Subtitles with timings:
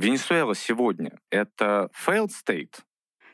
[0.00, 2.74] Венесуэла сегодня— это failed state?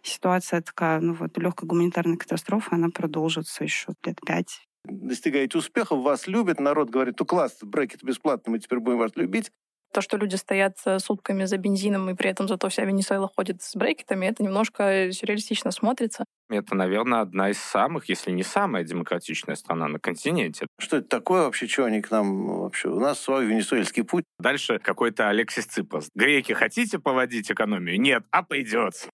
[0.02, 4.66] Ситуация такая, ну вот, легкая гуманитарная катастрофа, она продолжится еще лет пять.
[4.84, 9.52] Достигаете успехов, вас любят, народ говорит, ну класс, брекет бесплатно, мы теперь будем вас любить.
[9.96, 13.62] То, что люди стоят э, сутками за бензином, и при этом зато вся Венесуэла ходит
[13.62, 16.26] с брекетами, это немножко сюрреалистично смотрится.
[16.50, 20.66] Это, наверное, одна из самых, если не самая демократичная страна на континенте.
[20.78, 21.66] Что это такое вообще?
[21.66, 22.90] Чего они к нам вообще?
[22.90, 24.24] У нас свой венесуэльский путь.
[24.38, 26.10] Дальше какой-то Алексис Ципас.
[26.14, 27.98] Греки, хотите поводить экономию?
[27.98, 29.08] Нет, а пойдет.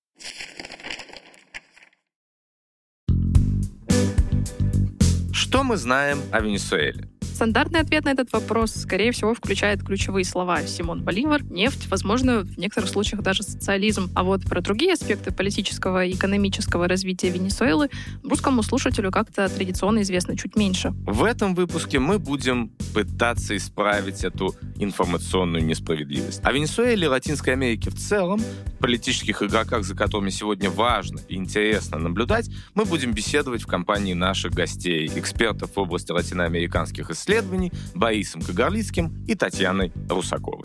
[5.32, 7.11] Что мы знаем о Венесуэле?
[7.34, 12.58] Стандартный ответ на этот вопрос, скорее всего, включает ключевые слова Симон Боливар, нефть, возможно, в
[12.58, 14.10] некоторых случаях даже социализм.
[14.14, 17.88] А вот про другие аспекты политического и экономического развития Венесуэлы
[18.22, 20.90] русскому слушателю как-то традиционно известно чуть меньше.
[21.04, 26.40] В этом выпуске мы будем пытаться исправить эту информационную несправедливость.
[26.44, 28.40] О Венесуэле и Латинской Америке в целом,
[28.78, 34.52] политических игроках, за которыми сегодня важно и интересно наблюдать, мы будем беседовать в компании наших
[34.52, 40.62] гостей, экспертов в области латиноамериканских исследований, исследований Борисом Кагарлицким и Татьяной Русаковой.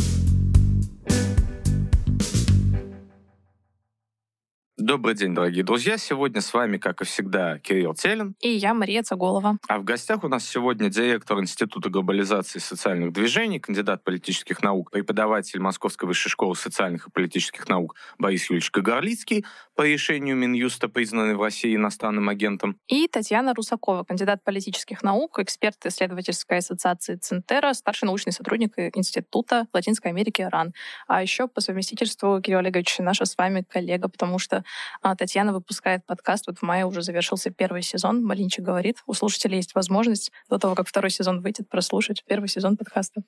[4.80, 5.98] Добрый день, дорогие друзья.
[5.98, 8.36] Сегодня с вами, как и всегда, Кирилл Телин.
[8.40, 9.58] И я, Мария Цаголова.
[9.68, 14.92] А в гостях у нас сегодня директор Института глобализации и социальных движений, кандидат политических наук,
[14.92, 19.46] преподаватель Московской высшей школы социальных и политических наук Борис Юрьевич Кагарлицкий,
[19.78, 22.80] по решению Минюста, признанный в России иностранным агентом.
[22.88, 30.09] И Татьяна Русакова, кандидат политических наук, эксперт исследовательской ассоциации Центера, старший научный сотрудник Института Латинской
[30.09, 30.73] Америки РАН.
[31.08, 34.64] А еще по совместительству Кирилл Олегович наша с вами коллега, потому что
[35.03, 36.48] а, Татьяна выпускает подкаст.
[36.48, 38.23] Вот в мае уже завершился первый сезон.
[38.23, 38.98] Малинчик говорит.
[39.05, 43.22] У слушателей есть возможность до того, как второй сезон выйдет, прослушать первый сезон подкаста.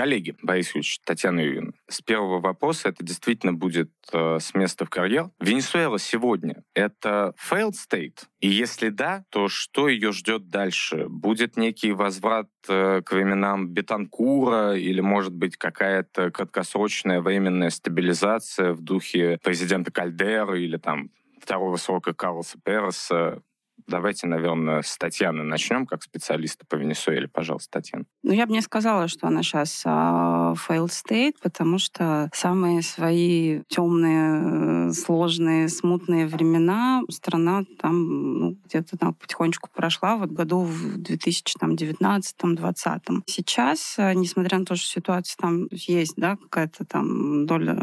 [0.00, 4.88] Коллеги, Борис Юрьевич, Татьяна Юрьевна, с первого вопроса это действительно будет э, с места в
[4.88, 5.28] карьер.
[5.38, 8.20] Венесуэла сегодня— это failed state?
[8.40, 11.04] И если да, то что ее ждет дальше?
[11.10, 18.80] Будет некий возврат э, к временам Бетанкура или, может быть, какая-то краткосрочная временная стабилизация в
[18.80, 23.42] духе президента Кальдера или там второго срока Карлоса Переса?
[23.86, 27.28] Давайте, наверное, с Татьяны начнем, как специалиста по Венесуэле.
[27.28, 28.04] Пожалуйста, Татьяна.
[28.22, 33.62] Ну, я бы не сказала, что она сейчас uh, failed state, потому что самые свои
[33.68, 43.22] темные, сложные, смутные времена страна там ну, где-то там потихонечку прошла вот году в 2019-2020.
[43.26, 47.74] Сейчас, э, несмотря на то, что ситуация там есть, да, какая-то там доля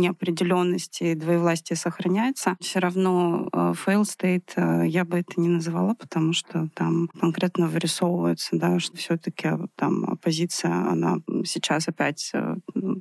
[0.00, 6.32] неопределенности, двоевластия сохраняется, все равно uh, failed state uh, я бы это не называла, потому
[6.32, 12.56] что там конкретно вырисовывается, да, что все-таки там оппозиция, она сейчас опять, э,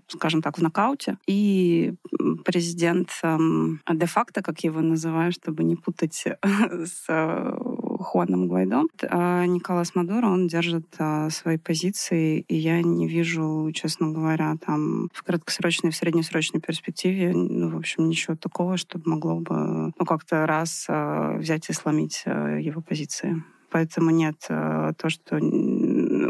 [0.08, 1.18] скажем так, в нокауте.
[1.28, 1.94] И
[2.46, 3.10] президент
[3.90, 7.06] де-факто, как я его называю, чтобы не путать с
[8.04, 8.84] Хуаном Гуайдо.
[9.10, 15.10] А Николас Мадуро, он держит а, свои позиции, и я не вижу, честно говоря, там
[15.14, 20.46] в краткосрочной, в среднесрочной перспективе, ну, в общем, ничего такого, чтобы могло бы, ну, как-то
[20.46, 23.44] раз а, взять и сломить а, его позиции.
[23.74, 25.40] Поэтому нет, а, то, что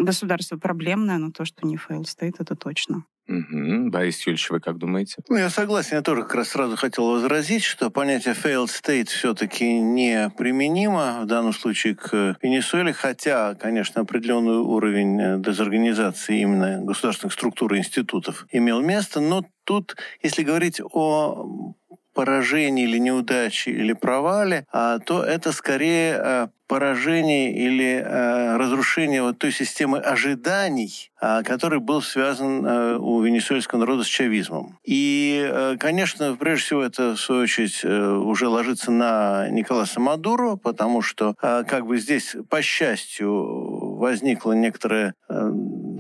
[0.01, 3.05] государство проблемное, но то, что не fail state, это точно.
[3.27, 3.89] Угу.
[3.89, 5.15] Борис Юрьевич, вы как думаете?
[5.29, 5.95] Ну, я согласен.
[5.95, 11.25] Я тоже как раз сразу хотел возразить, что понятие failed state все-таки не применимо в
[11.25, 18.45] данном случае к Венесуэле, хотя, конечно, определенный уровень э, дезорганизации именно государственных структур и институтов
[18.51, 21.73] имел место, но тут, если говорить о
[22.13, 29.39] поражении или неудаче или провале, а, то это скорее а, поражение или а, разрушение вот
[29.39, 34.77] той системы ожиданий, который был связан у венесуэльского народа с чавизмом.
[34.83, 41.01] И, конечно, прежде всего это, в свою очередь, э, уже ложится на Николаса Мадуро, потому
[41.01, 45.49] что как бы здесь, по счастью, возникла некоторая э,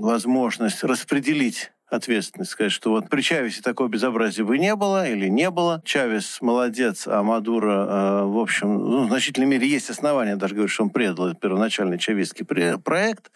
[0.03, 5.49] возможность распределить ответственность, сказать, что вот при Чавесе такого безобразия бы не было или не
[5.49, 5.81] было.
[5.85, 10.73] Чавес молодец, а Мадуро, э, в общем, ну, в значительной мере есть основания даже говорить,
[10.73, 13.31] что он предал первоначальный чавистский проект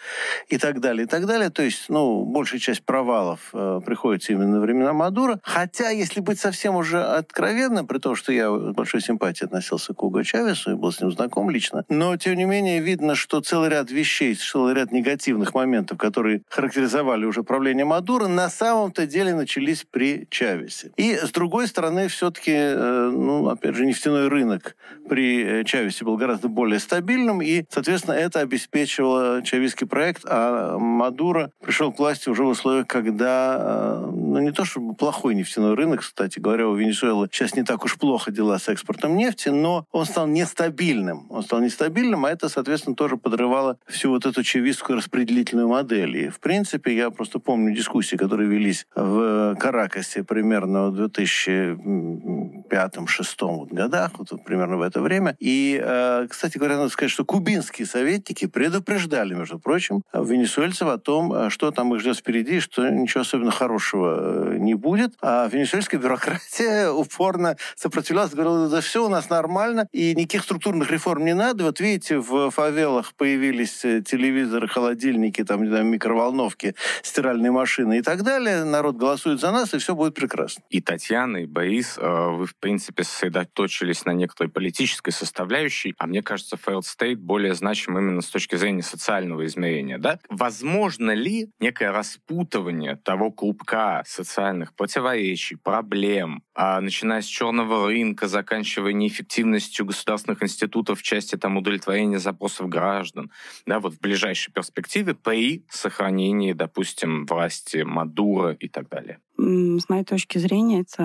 [0.50, 1.50] и так далее, и так далее.
[1.50, 5.40] То есть, ну, большая часть провалов э, приходится именно на времена Мадура.
[5.44, 10.24] Хотя, если быть совсем уже откровенным, при том, что я большой симпатией относился к Уго
[10.24, 13.92] Чавесу и был с ним знаком лично, но, тем не менее, видно, что целый ряд
[13.92, 19.84] вещей, целый ряд негативных моментов, которые характеризовали уже правление Мадура, на на самом-то деле начались
[19.84, 20.92] при Чавесе.
[20.96, 24.78] И, с другой стороны, все-таки, э, ну, опять же, нефтяной рынок
[25.10, 31.92] при Чавесе был гораздо более стабильным, и, соответственно, это обеспечивало чавистский проект, а Мадуро пришел
[31.92, 36.40] к власти уже в условиях, когда, э, ну, не то чтобы плохой нефтяной рынок, кстати
[36.40, 40.28] говоря, у Венесуэлы сейчас не так уж плохо дела с экспортом нефти, но он стал
[40.28, 41.26] нестабильным.
[41.30, 46.16] Он стал нестабильным, а это, соответственно, тоже подрывало всю вот эту чавистскую распределительную модель.
[46.18, 54.12] И, в принципе, я просто помню дискуссии, которые велись в Каракасе примерно в 2005-2006 годах,
[54.18, 55.36] вот примерно в это время.
[55.40, 61.34] И, э, кстати говоря, надо сказать, что кубинские советники предупреждали, между прочим, венесуэльцев о том,
[61.34, 65.14] э, что там их ждет впереди, что ничего особенно хорошего э, не будет.
[65.22, 71.26] А венесуэльская бюрократия упорно сопротивлялась, говорила, да все у нас нормально, и никаких структурных реформ
[71.26, 71.64] не надо.
[71.64, 78.17] Вот видите, в фавелах появились телевизоры, холодильники, там, не знаю, микроволновки, стиральные машины и так
[78.24, 78.64] далее.
[78.64, 80.64] Народ голосует за нас, и все будет прекрасно.
[80.70, 86.56] И Татьяна, и Борис, вы, в принципе, сосредоточились на некоторой политической составляющей, а мне кажется,
[86.56, 89.98] failed state более значим именно с точки зрения социального измерения.
[89.98, 90.20] Да?
[90.30, 98.94] Возможно ли некое распутывание того клубка социальных противоречий, проблем, а, начиная с черного рынка, заканчивая
[98.94, 103.32] неэффективностью государственных институтов в части там, удовлетворения запросов граждан,
[103.66, 109.20] да, вот в ближайшей перспективе при сохранении, допустим, власти Мадура и так далее?
[109.38, 111.04] С моей точки зрения, это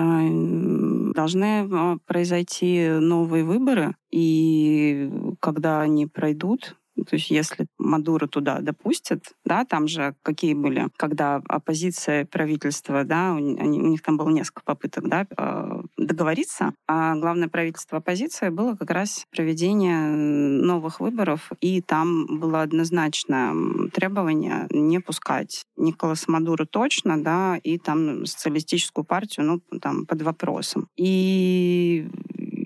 [1.13, 9.33] должны а, произойти новые выборы, и когда они пройдут, то есть если Мадуро туда допустят,
[9.45, 14.63] да, там же какие были, когда оппозиция правительства, да, они, у них там было несколько
[14.63, 21.81] попыток, да, а, договориться, а главное правительство оппозиции было как раз проведение новых выборов, и
[21.81, 23.53] там было однозначное
[23.91, 30.87] требование не пускать Николаса Мадуро точно, да, и там социалистическую партию, ну, там, под вопросом.
[30.97, 32.07] И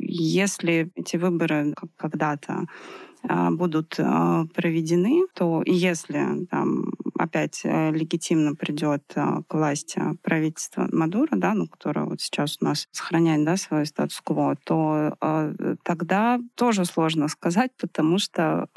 [0.08, 2.66] если эти выборы когда-то
[3.24, 10.88] а, будут а, проведены, то если там опять э, легитимно придет а, к власти правительство
[10.92, 15.16] Мадура, да, ну, которое вот сейчас у нас сохраняет да, свой статус-кво, то
[15.84, 18.68] тогда тоже сложно сказать, потому что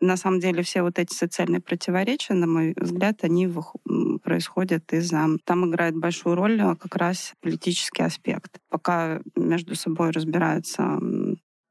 [0.00, 3.52] на самом деле все вот эти социальные противоречия, на мой взгляд, они
[4.22, 5.26] происходят из-за...
[5.44, 8.58] Там играет большую роль как раз политический аспект.
[8.70, 10.98] Пока между собой разбираются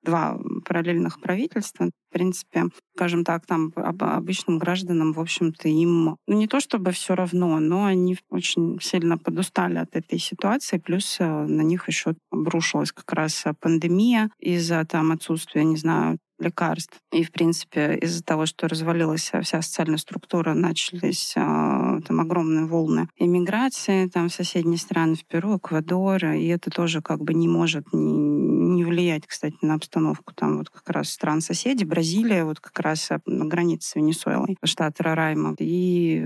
[0.07, 1.89] два параллельных правительства.
[2.09, 2.65] В принципе,
[2.95, 7.85] скажем так, там обычным гражданам, в общем-то, им ну, не то чтобы все равно, но
[7.85, 13.44] они очень сильно подустали от этой ситуации, плюс э, на них еще обрушилась как раз
[13.59, 16.98] пандемия из-за там отсутствия, не знаю, лекарств.
[17.12, 23.07] И, в принципе, из-за того, что развалилась вся социальная структура, начались э, там огромные волны
[23.18, 27.92] иммиграции там, в соседние страны, в Перу, Эквадор, и это тоже как бы не может
[27.94, 31.86] не, не влиять, кстати, на обстановку там вот как раз стран соседей.
[31.86, 35.56] Бразилия вот как раз на границе с Венесуэлой, штат Рарайма.
[35.60, 36.25] И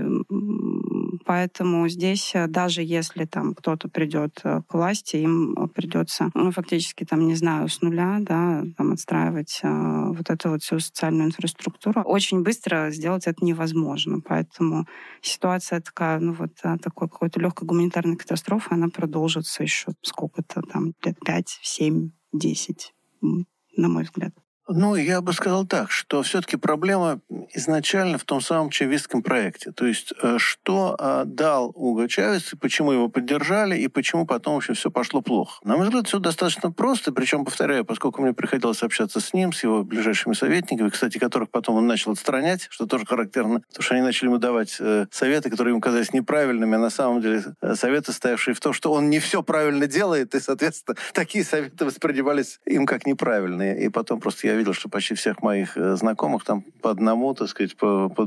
[1.24, 6.50] Поэтому здесь э, даже если там кто-то придет э, к власти, им э, придется ну,
[6.50, 11.28] фактически там, не знаю, с нуля, да, там отстраивать э, вот эту вот всю социальную
[11.28, 12.02] инфраструктуру.
[12.02, 14.20] Очень быстро сделать это невозможно.
[14.20, 14.86] Поэтому
[15.20, 21.18] ситуация такая, ну вот такой какой-то легкой гуманитарной катастрофы, она продолжится еще сколько-то там, лет
[21.24, 24.34] 5, 7, 10, на мой взгляд.
[24.68, 27.20] Ну, я бы сказал так, что все-таки проблема
[27.52, 29.72] изначально в том самом чавистском проекте.
[29.72, 34.54] То есть, э, что э, дал Уго Чавес, и почему его поддержали, и почему потом
[34.54, 35.58] вообще все пошло плохо.
[35.64, 39.64] На мой взгляд, все достаточно просто, причем, повторяю, поскольку мне приходилось общаться с ним, с
[39.64, 44.04] его ближайшими советниками, кстати, которых потом он начал отстранять, что тоже характерно, потому что они
[44.04, 47.42] начали ему давать э, советы, которые ему казались неправильными, а на самом деле
[47.74, 52.60] советы, стоявшие в том, что он не все правильно делает, и, соответственно, такие советы воспринимались
[52.64, 53.84] им как неправильные.
[53.84, 57.34] И потом просто я я видел, что почти всех моих э, знакомых там по одному,
[57.34, 58.26] так сказать, по, по,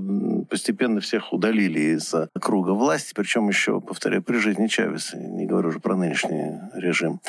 [0.50, 5.80] постепенно всех удалили из круга власти, причем еще, повторяю, при жизни Чавеса, не говорю уже
[5.80, 7.22] про нынешний режим.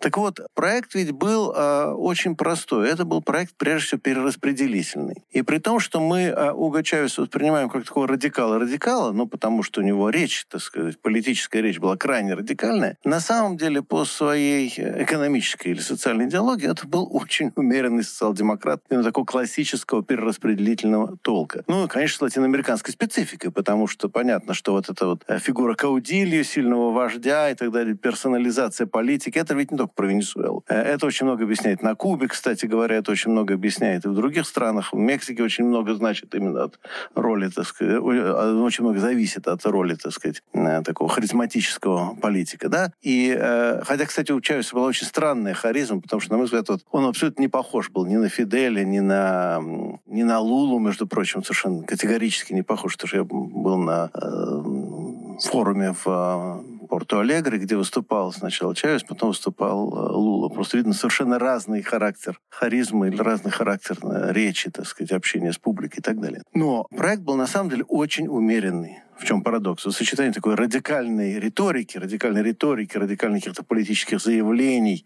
[0.00, 2.90] Так вот, проект ведь был э, очень простой.
[2.90, 5.24] Это был проект, прежде всего, перераспределительный.
[5.30, 9.80] И при том, что мы э, Уго Чавеса воспринимаем как такого радикала-радикала, ну, потому что
[9.80, 14.68] у него речь, так сказать, политическая речь была крайне радикальная, на самом деле по своей
[14.76, 21.64] экономической или социальной идеологии это был очень умеренный социал социал-демократ, именно такого классического перераспределительного толка.
[21.66, 26.44] Ну, конечно, с латиноамериканской спецификой, потому что понятно, что вот эта вот э, фигура Каудилью,
[26.44, 30.64] сильного вождя и так далее, персонализация политики, это ведь не только про Венесуэлу.
[30.68, 34.14] Э, это очень много объясняет на Кубе, кстати говоря, это очень много объясняет и в
[34.14, 34.92] других странах.
[34.92, 36.78] В Мексике очень много значит именно от
[37.14, 40.42] роли, так сказать, очень много зависит от роли, так сказать,
[40.84, 42.92] такого харизматического политика, да.
[43.02, 43.36] И,
[43.84, 47.06] хотя, кстати, у Чавеса была очень странная харизма, потому что, на мой взгляд, вот, он
[47.06, 49.60] абсолютно не похож был ни на Фиделя, ни на,
[50.06, 55.40] ни на Лулу, между прочим, совершенно категорически не похож, потому что я был на э,
[55.40, 60.48] форуме в э, Порту-Алегре, где выступал сначала Чавес, потом выступал э, Лула.
[60.48, 65.58] Просто видно совершенно разный характер харизмы или разный характер э, речи, так сказать, общения с
[65.58, 66.42] публикой и так далее.
[66.54, 69.82] Но проект был на самом деле очень умеренный в чем парадокс?
[69.82, 75.04] Сочетание такой радикальной риторики, радикальной риторики, радикальных каких-то политических заявлений,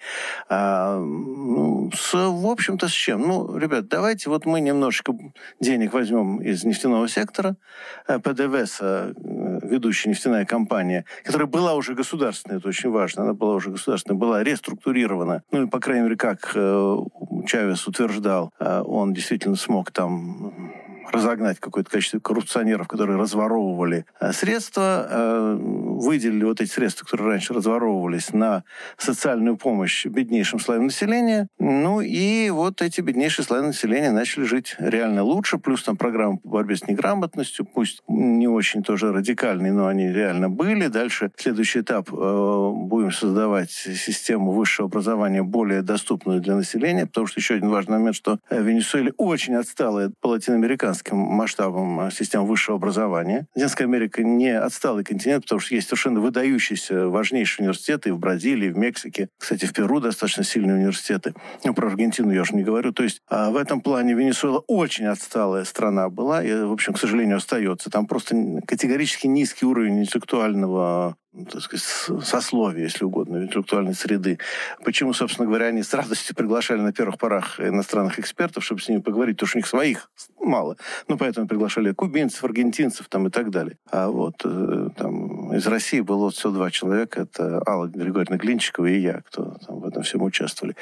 [0.48, 3.22] а, ну, с, в общем-то, с чем?
[3.22, 5.12] Ну, ребят, давайте вот мы немножечко
[5.60, 7.56] денег возьмем из нефтяного сектора,
[8.08, 9.12] э, ПДВС, э,
[9.62, 14.42] ведущая нефтяная компания, которая была уже государственной, это очень важно, она была уже государственной, была
[14.42, 15.42] реструктурирована.
[15.52, 16.96] Ну и, по крайней мере, как э,
[17.46, 20.72] Чавес утверждал, он действительно смог там
[21.12, 27.54] разогнать какое-то количество коррупционеров, которые разворовывали э, средства, э, выделили вот эти средства, которые раньше
[27.54, 28.64] разворовывались, на
[28.98, 31.48] социальную помощь беднейшим слоям населения.
[31.58, 35.58] Ну и вот эти беднейшие слои населения начали жить реально лучше.
[35.58, 40.50] Плюс там программа по борьбе с неграмотностью, пусть не очень тоже радикальные, но они реально
[40.50, 40.86] были.
[40.88, 42.10] Дальше следующий этап.
[42.12, 47.98] Э, будем создавать систему высшего образования более доступную для населения, потому что еще один важный
[47.98, 50.36] момент, что в Венесуэле очень отсталая по
[50.96, 53.46] латиноамериканским масштабам система высшего образования.
[53.54, 58.68] Латинская Америка не отсталый континент, потому что есть совершенно выдающиеся, важнейшие университеты и в Бразилии,
[58.68, 59.28] и в Мексике.
[59.38, 61.34] Кстати, в Перу достаточно сильные университеты.
[61.64, 62.92] Ну, про Аргентину я уже не говорю.
[62.92, 66.98] То есть а в этом плане Венесуэла очень отсталая страна была и, в общем, к
[66.98, 67.90] сожалению, остается.
[67.90, 71.84] Там просто категорически низкий уровень интеллектуального так сказать,
[72.24, 74.38] сословия, если угодно, интеллектуальной среды.
[74.84, 79.00] Почему, собственно говоря, они с радостью приглашали на первых порах иностранных экспертов, чтобы с ними
[79.00, 80.76] поговорить, потому что у них своих мало.
[81.08, 83.78] Ну, поэтому приглашали кубинцев, аргентинцев там и так далее.
[83.90, 87.22] А вот э, там из России было всего два человека.
[87.22, 90.76] Это Алла Григорьевна Глинчикова и я, кто там в этом всем участвовали.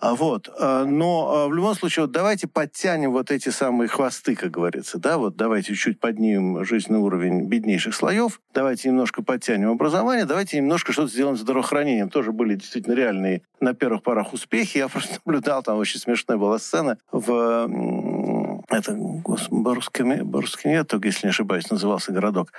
[0.00, 0.48] А вот.
[0.58, 4.98] А, но а, в любом случае, вот давайте подтянем вот эти самые хвосты, как говорится,
[4.98, 10.94] да, вот давайте чуть-чуть поднимем жизненный уровень беднейших слоев, давайте немножко подтянем образование, давайте немножко
[10.94, 12.08] что-то сделаем с здравоохранением.
[12.08, 14.78] Тоже были действительно реальные на первых порах успехи.
[14.78, 17.68] Я просто наблюдал, там очень смешная была сцена в
[18.76, 18.94] это
[20.24, 22.52] Барускинет, если не ошибаюсь, назывался городок.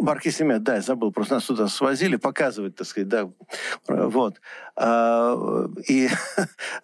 [0.00, 3.30] Баркисимет, да, я забыл, просто нас туда свозили, показывать, так сказать, да,
[3.86, 4.40] вот.
[4.76, 6.08] А, и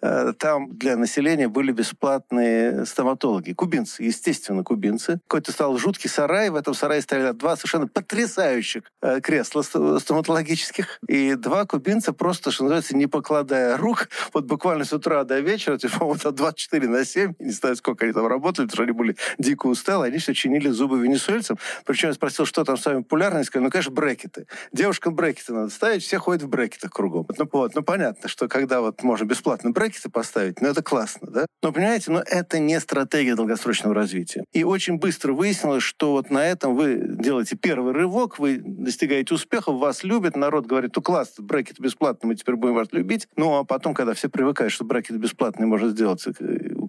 [0.39, 5.19] там для населения были бесплатные стоматологи, кубинцы, естественно, кубинцы.
[5.27, 11.35] Какой-то стал жуткий сарай, в этом сарае стояли два совершенно потрясающих э, кресла стоматологических, и
[11.35, 16.05] два кубинца просто, что называется, не покладая рук, вот буквально с утра до вечера, типа
[16.05, 19.67] вот от 24 на 7, не знаю, сколько они там работали, что они были дико
[19.67, 21.57] усталы, они все чинили зубы венесуэльцам.
[21.85, 24.47] Причем я спросил, что там самое популярное, они сказали, ну, конечно, брекеты.
[24.71, 27.27] Девушкам брекеты надо ставить, все ходят в брекетах кругом.
[27.37, 31.45] Ну, вот, ну, понятно, что когда вот можно бесплатно брекеты поставить, ну, это классно, да?
[31.63, 34.43] Но, понимаете, но это не стратегия долгосрочного развития.
[34.53, 39.71] И очень быстро выяснилось, что вот на этом вы делаете первый рывок, вы достигаете успеха,
[39.71, 43.27] вас любят, народ говорит, ну, класс, брекеты бесплатные, мы теперь будем вас любить.
[43.35, 46.25] Ну, а потом, когда все привыкают, что брекеты бесплатные можно сделать,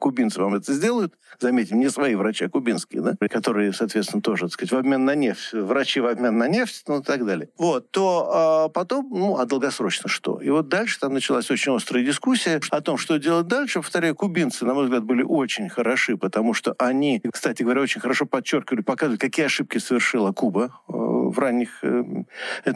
[0.00, 1.14] кубинцы вам это сделают,
[1.69, 5.15] заметим, не свои врачи, а кубинские, да, которые, соответственно, тоже, так сказать, в обмен на
[5.15, 7.49] нефть, врачи в обмен на нефть, ну и так далее.
[7.59, 10.41] Вот, то а потом, ну, а долгосрочно что?
[10.41, 13.81] И вот дальше там началась очень острая дискуссия о том, что делать дальше.
[13.81, 18.27] Повторяю, кубинцы, на мой взгляд, были очень хороши, потому что они, кстати говоря, очень хорошо
[18.27, 20.93] подчеркивали, показывали, какие ошибки совершила Куба э,
[21.30, 22.04] в ранних, э,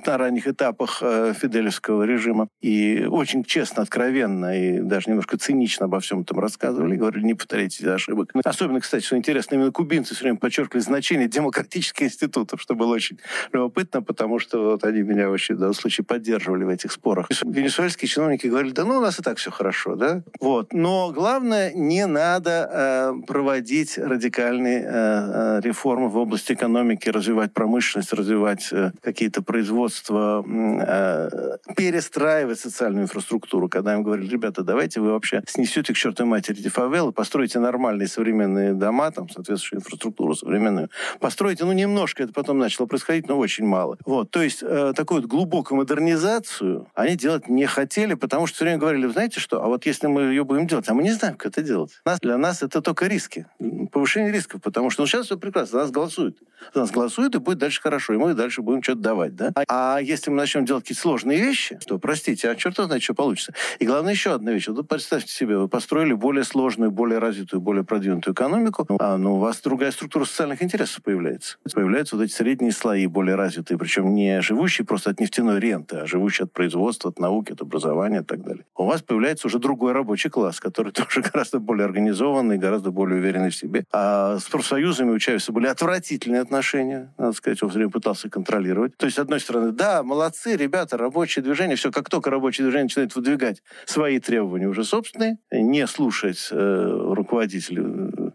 [0.06, 2.48] на ранних этапах э, фиделевского режима.
[2.60, 6.96] И очень честно, откровенно и даже немножко цинично обо всем этом рассказывали.
[6.96, 8.30] Говорили, не повторяйте ошибок.
[8.44, 13.18] Особенно, кстати, что интересно, именно кубинцы все время подчеркивали значение демократических институтов, что было очень
[13.52, 17.28] любопытно, потому что вот они меня вообще в данном случае поддерживали в этих спорах.
[17.44, 20.22] Венесуэльские чиновники говорили, да ну у нас и так все хорошо, да?
[20.40, 20.72] Вот.
[20.72, 28.12] Но главное, не надо э, проводить радикальные э, э реформы в области экономики, развивать промышленность,
[28.12, 33.68] развивать развивать э, какие-то производства, э, перестраивать социальную инфраструктуру.
[33.68, 38.08] Когда им говорили, ребята, давайте вы вообще снесете к чертовой матери эти фавелы, построите нормальные
[38.08, 40.88] современные дома, там, соответствующую инфраструктуру современную.
[41.20, 43.96] Построите, ну, немножко это потом начало происходить, но очень мало.
[44.04, 48.64] Вот, то есть э, такую вот глубокую модернизацию они делать не хотели, потому что все
[48.64, 51.36] время говорили, знаете что, а вот если мы ее будем делать, а мы не знаем,
[51.36, 52.00] как это делать.
[52.04, 53.46] Нас, для нас это только риски,
[53.92, 56.38] повышение рисков, потому что ну, сейчас все прекрасно, за нас голосуют.
[56.74, 59.36] За нас голосуют, и будет дальше хорошо, и мы дальше будем что-то давать.
[59.36, 59.52] Да?
[59.54, 63.14] А, а если мы начнем делать какие-то сложные вещи, то, простите, а черт знает, что
[63.14, 63.54] получится.
[63.78, 64.68] И главное, еще одна вещь.
[64.68, 69.38] Вот представьте себе, вы построили более сложную, более развитую, более продвинутую экономику, а ну, у
[69.38, 71.58] вас другая структура социальных интересов появляется.
[71.72, 76.06] Появляются вот эти средние слои более развитые, причем не живущие просто от нефтяной ренты, а
[76.06, 78.64] живущие от производства, от науки, от образования и так далее.
[78.76, 83.50] У вас появляется уже другой рабочий класс, который тоже гораздо более организованный, гораздо более уверенный
[83.50, 83.84] в себе.
[83.92, 88.96] А с профсоюзами у Чавеса были отвратительные отношения, надо сказать, он все время пытался контролировать.
[88.96, 92.84] То есть, с одной стороны, да, молодцы, ребята, рабочее движение, все, как только рабочее движение
[92.84, 98.30] начинает выдвигать свои требования уже собственные, не слушать э, руководителей, э,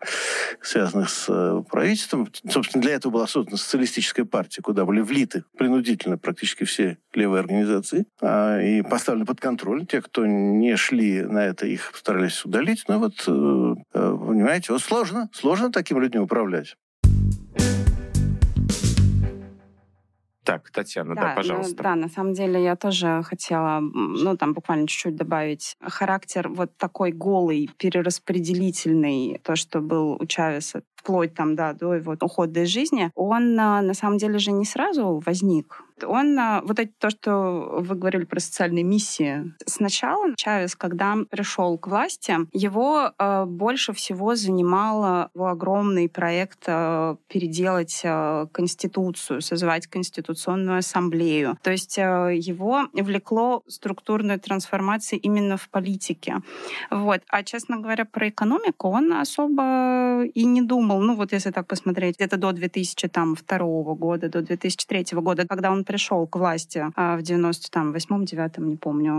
[0.61, 6.17] связанных с э, правительством, собственно, для этого была создана социалистическая партия, куда были влиты принудительно
[6.17, 9.85] практически все левые организации а, и поставлены под контроль.
[9.85, 12.85] Те, кто не шли на это, их старались удалить.
[12.87, 16.75] Но вот, э, э, понимаете, вот сложно, сложно таким людьми управлять.
[20.47, 21.75] Так, Татьяна, да, да ну пожалуйста.
[21.75, 25.75] Ну, да, на самом деле я тоже хотела, ну, там буквально чуть-чуть добавить.
[25.81, 32.15] Характер вот такой голый, перераспределительный, то, что был у Чавеса вплоть там, да, до его
[32.21, 35.83] ухода из жизни, он а, на самом деле же не сразу возник.
[36.03, 39.53] Он, а, вот это то, что вы говорили про социальные миссии.
[39.65, 47.15] Сначала Чавес, когда пришел к власти, его э, больше всего занимал его огромный проект э,
[47.27, 51.57] переделать э, Конституцию, созвать Конституционную ассамблею.
[51.61, 56.37] То есть э, его влекло структурную трансформацию именно в политике.
[56.91, 57.21] Вот.
[57.29, 61.01] А, честно говоря, про экономику он особо и не думал.
[61.01, 63.57] Ну, вот если так посмотреть, где-то до 2002
[63.95, 69.13] года, до 2003 года, когда он пришел к власти а, в 98-м, 9 не помню,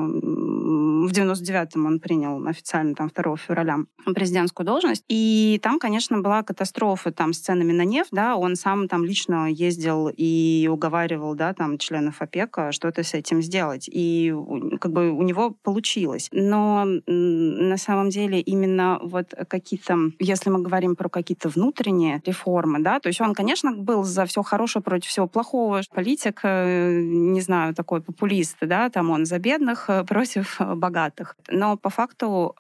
[1.08, 3.78] в 99-м он принял официально там 2 февраля
[4.14, 5.04] президентскую должность.
[5.08, 9.50] И там, конечно, была катастрофа там с ценами на нефть, да, он сам там лично
[9.50, 13.88] ездил и уговаривал, да, там членов ОПЕК что-то с этим сделать.
[13.90, 14.34] И
[14.80, 16.28] как бы у него получилось.
[16.32, 23.00] Но на самом деле именно вот какие-то, если мы говорим про какие-то внутренние реформы, да,
[23.00, 28.00] то есть он, конечно, был за все хорошее против всего плохого, политик не знаю, такой
[28.00, 31.36] популист, да, там он за бедных э, против э, богатых.
[31.48, 32.54] Но по факту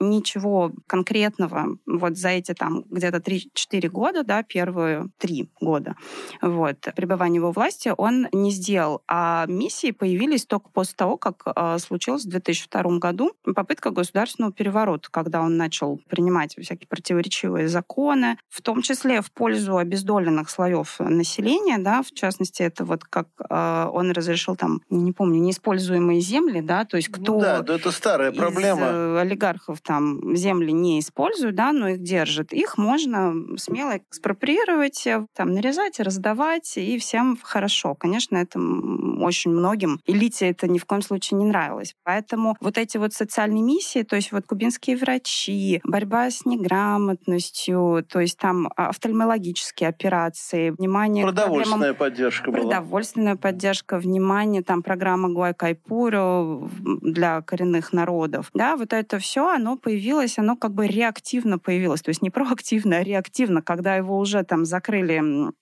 [0.00, 5.96] ничего конкретного вот за эти там где-то 3-4 года, да, первые три года,
[6.42, 9.02] вот, пребывания его власти он не сделал.
[9.08, 11.46] А миссии появились только после того, как
[11.78, 18.62] случилось в 2002 году попытка государственного переворота, когда он начал принимать всякие противоречивые законы, в
[18.62, 24.10] том числе в пользу обездоленных слоев населения, да, в частности, это вот как э, он
[24.10, 27.32] разрешил там, не помню, неиспользуемые земли, да, то есть ну кто...
[27.34, 28.86] Ну, да, это старая проблема.
[28.86, 32.52] Из, э, олигархов там земли не используют, да, но их держат.
[32.52, 37.94] Их можно смело экспроприировать, э, там, нарезать, раздавать, и всем хорошо.
[37.94, 41.94] Конечно, это очень многим элите это ни в коем случае не нравилось.
[42.04, 48.20] Поэтому вот эти вот социальные миссии, то есть вот кубинские врачи, борьба с неграмотностью, то
[48.20, 51.96] есть там офтальмологические операции, внимание Продовольственная к проблемам...
[51.96, 52.62] поддержка была.
[52.62, 56.70] Продовольственная поддержка, внимание, там программа Гуайкайпуру
[57.02, 58.50] для коренных народов.
[58.54, 62.02] Да, вот это все, оно появилось, оно как бы реактивно появилось.
[62.02, 65.52] То есть не проактивно, а реактивно, когда его уже там закрыли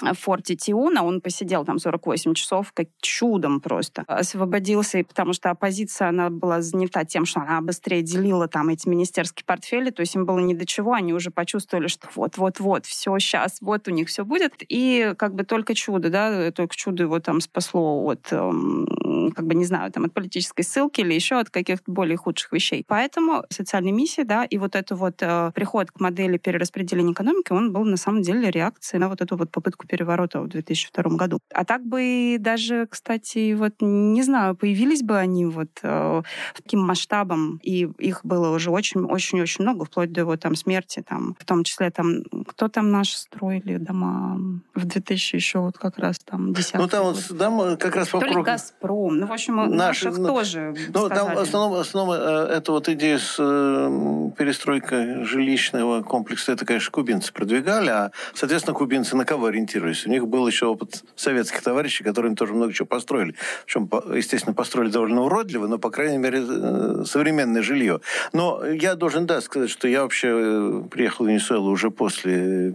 [0.00, 1.04] в форте Тиуна.
[1.04, 4.04] Он посидел там 48 часов, как чудом просто.
[4.06, 9.44] Освободился, потому что оппозиция, она была занята тем, что она быстрее делила там эти министерские
[9.44, 13.58] портфели, то есть им было ни до чего, они уже почувствовали, что вот-вот-вот, все сейчас,
[13.60, 14.54] вот у них все будет.
[14.68, 18.86] И как бы только чудо, да, только чудо его там спасло от, эм,
[19.30, 22.84] как бы, не знаю, там, от политической ссылки или еще от каких-то более худших вещей.
[22.86, 27.72] Поэтому социальная миссия, да, и вот это вот э, приход к модели перераспределения экономики, он
[27.72, 31.38] был на самом деле реакцией на вот эту вот попытку переворота в 2002 году.
[31.52, 36.22] А так бы даже, кстати, вот не знаю, появились бы они вот э,
[36.54, 41.44] таким масштабом, и их было уже очень-очень-очень много, вплоть до его там смерти, там, в
[41.44, 44.38] том числе там, кто там наши строили дома
[44.74, 48.42] в 2000 еще вот как раз там 10 Ну там вот дома как раз ли
[48.42, 49.20] «Газпром», по-другому.
[49.20, 52.72] Ну, в общем, наших, наших ну, тоже Ну, там в основном, в основном э, это
[52.72, 59.24] вот идея с э, перестройкой жилищного комплекса, это, конечно, кубинцы продвигали, а, соответственно, кубинцы на
[59.24, 60.06] кого ориентировались?
[60.06, 63.34] У них был еще опыт советских товарищей, которые им тоже много чего построили.
[63.66, 68.00] Причем, естественно, построили довольно уродливо, но, по крайней мере, э, современное жилье.
[68.32, 72.74] Но я должен, да, сказать, что я вообще приехал в Венесуэлу уже после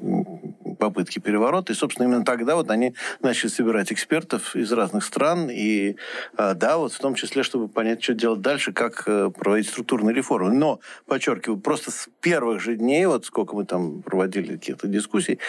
[0.77, 1.73] попытки переворота.
[1.73, 5.49] И, собственно, именно тогда вот они начали собирать экспертов из разных стран.
[5.49, 5.95] И
[6.37, 10.13] а, да, вот в том числе, чтобы понять, что делать дальше, как э, проводить структурные
[10.13, 10.53] реформы.
[10.53, 15.39] Но, подчеркиваю, просто с первых же дней, вот сколько мы там проводили каких-то дискуссий,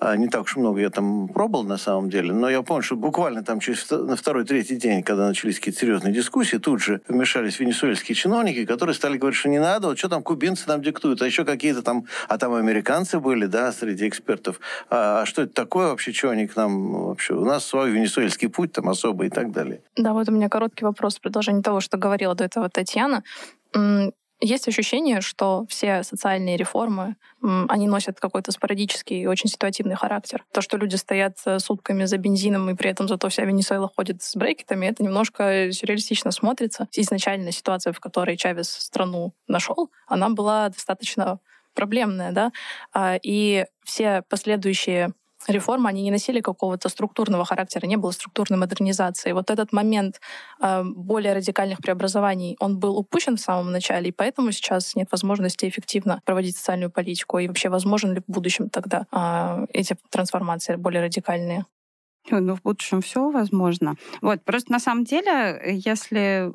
[0.00, 2.96] а, не так уж много я там пробовал на самом деле, но я помню, что
[2.96, 8.14] буквально там через на второй-третий день, когда начались какие-то серьезные дискуссии, тут же вмешались венесуэльские
[8.14, 11.44] чиновники, которые стали говорить, что не надо, вот что там кубинцы нам диктуют, а еще
[11.44, 16.12] какие-то там, а там американцы были, да, среди экспертов, а, а что это такое вообще,
[16.12, 17.34] что они к нам вообще?
[17.34, 19.82] У нас свой венесуэльский путь там особый и так далее.
[19.96, 23.22] Да, вот у меня короткий вопрос в продолжение того, что говорила до этого Татьяна.
[24.40, 30.44] Есть ощущение, что все социальные реформы, они носят какой-то спорадический и очень ситуативный характер.
[30.52, 34.22] То, что люди стоят э, сутками за бензином, и при этом зато вся Венесуэла ходит
[34.22, 36.86] с брекетами, это немножко сюрреалистично смотрится.
[36.92, 41.40] Изначально ситуация, в которой Чавес страну нашел, она была достаточно
[41.74, 42.52] проблемная, да,
[42.92, 45.12] а, и все последующие
[45.46, 49.32] реформы, они не носили какого-то структурного характера, не было структурной модернизации.
[49.32, 50.20] Вот этот момент
[50.60, 55.68] э, более радикальных преобразований, он был упущен в самом начале, и поэтому сейчас нет возможности
[55.68, 57.38] эффективно проводить социальную политику.
[57.38, 61.64] И вообще, возможен ли в будущем тогда э, эти трансформации более радикальные?
[62.30, 63.96] Ну, в будущем все возможно.
[64.20, 66.52] Вот, просто на самом деле, если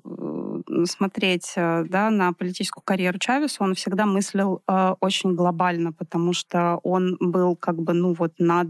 [0.85, 6.79] смотреть э, да, на политическую карьеру Чавеса, он всегда мыслил э, очень глобально, потому что
[6.83, 8.69] он был как бы, ну вот над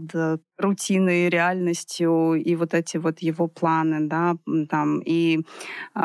[0.58, 4.36] рутиной, реальностью и вот эти вот его планы, да,
[4.68, 5.40] там, и
[5.94, 6.00] э,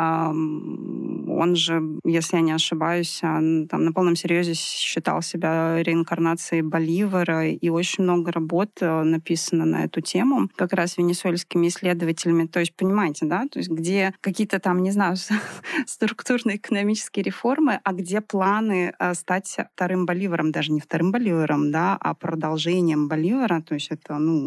[1.40, 7.70] он же, если я не ошибаюсь, там на полном серьезе считал себя реинкарнацией Боливара, и
[7.70, 13.26] очень много работ э, написано на эту тему, как раз венесуэльскими исследователями, то есть, понимаете,
[13.26, 15.16] да, то есть где какие-то там, не знаю,
[15.86, 21.98] структурные экономические реформы, а где планы э, стать вторым Боливаром, даже не вторым Боливаром, да,
[22.00, 24.38] а продолжением Боливара, то есть это, ну,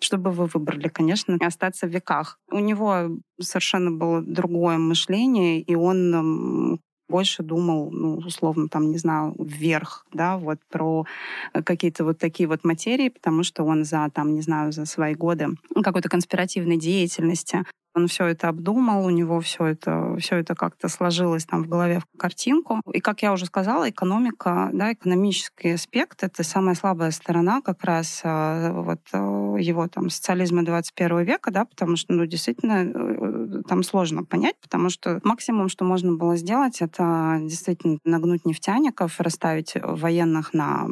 [0.00, 2.38] чтобы вы выбрали, конечно, остаться в веках.
[2.50, 9.34] У него совершенно было другое мышление, и он больше думал, ну, условно, там, не знаю,
[9.38, 11.04] вверх, да, вот про
[11.52, 15.48] какие-то вот такие вот материи, потому что он за, там, не знаю, за свои годы
[15.82, 17.64] какой-то конспиративной деятельности
[17.94, 22.00] он все это обдумал, у него все это, все это как-то сложилось там в голове
[22.00, 22.80] в картинку.
[22.92, 28.20] И, как я уже сказала, экономика, да, экономический аспект— это самая слабая сторона как раз
[28.24, 29.16] а, вот э,
[29.60, 34.90] его там социализма 21 века, да, потому что, ну, действительно, э, там сложно понять, потому
[34.90, 40.86] что максимум, что можно было сделать, это действительно нагнуть нефтяников, расставить военных на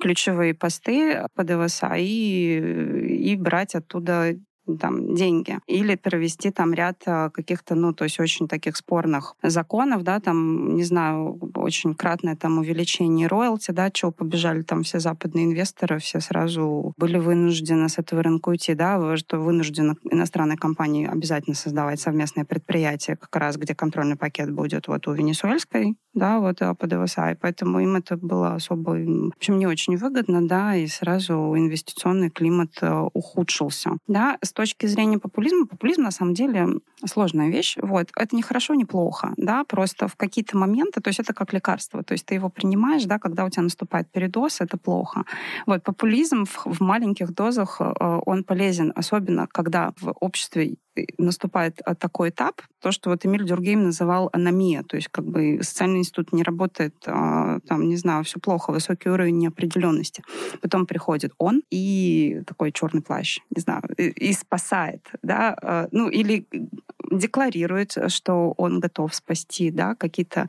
[0.00, 4.34] ключевые посты ПДВСА и, и брать оттуда
[4.78, 5.58] там, деньги.
[5.66, 10.74] Или провести там ряд а, каких-то, ну, то есть очень таких спорных законов, да, там,
[10.74, 16.20] не знаю, очень кратное там увеличение роялти, да, чего побежали там все западные инвесторы, все
[16.20, 22.44] сразу были вынуждены с этого рынка уйти, да, что вынуждены иностранные компании обязательно создавать совместное
[22.44, 27.34] предприятие, как раз где контрольный пакет будет вот у венесуэльской, да, вот а, ПДВСА, и
[27.34, 32.70] поэтому им это было особо, в общем, не очень выгодно, да, и сразу инвестиционный климат
[32.80, 36.68] э, ухудшился, да, с точки зрения популизма, популизм на самом деле
[37.04, 37.76] сложная вещь.
[37.80, 38.08] Вот.
[38.16, 42.02] Это не хорошо, не плохо, да, просто в какие-то моменты, то есть это как лекарство,
[42.02, 45.24] то есть ты его принимаешь, да, когда у тебя наступает передоз, это плохо.
[45.66, 50.76] Вот популизм в, в маленьких дозах, э, он полезен, особенно когда в обществе
[51.18, 55.60] наступает а, такой этап, то, что вот Эмиль Дюргейм называл аномия, то есть как бы
[55.62, 60.22] социальный институт не работает, а, там, не знаю, все плохо, высокий уровень неопределенности.
[60.60, 66.08] Потом приходит он и такой черный плащ, не знаю, и, и спасает, да, а, ну
[66.08, 66.46] или
[67.10, 70.48] декларирует, что он готов спасти, да, какие-то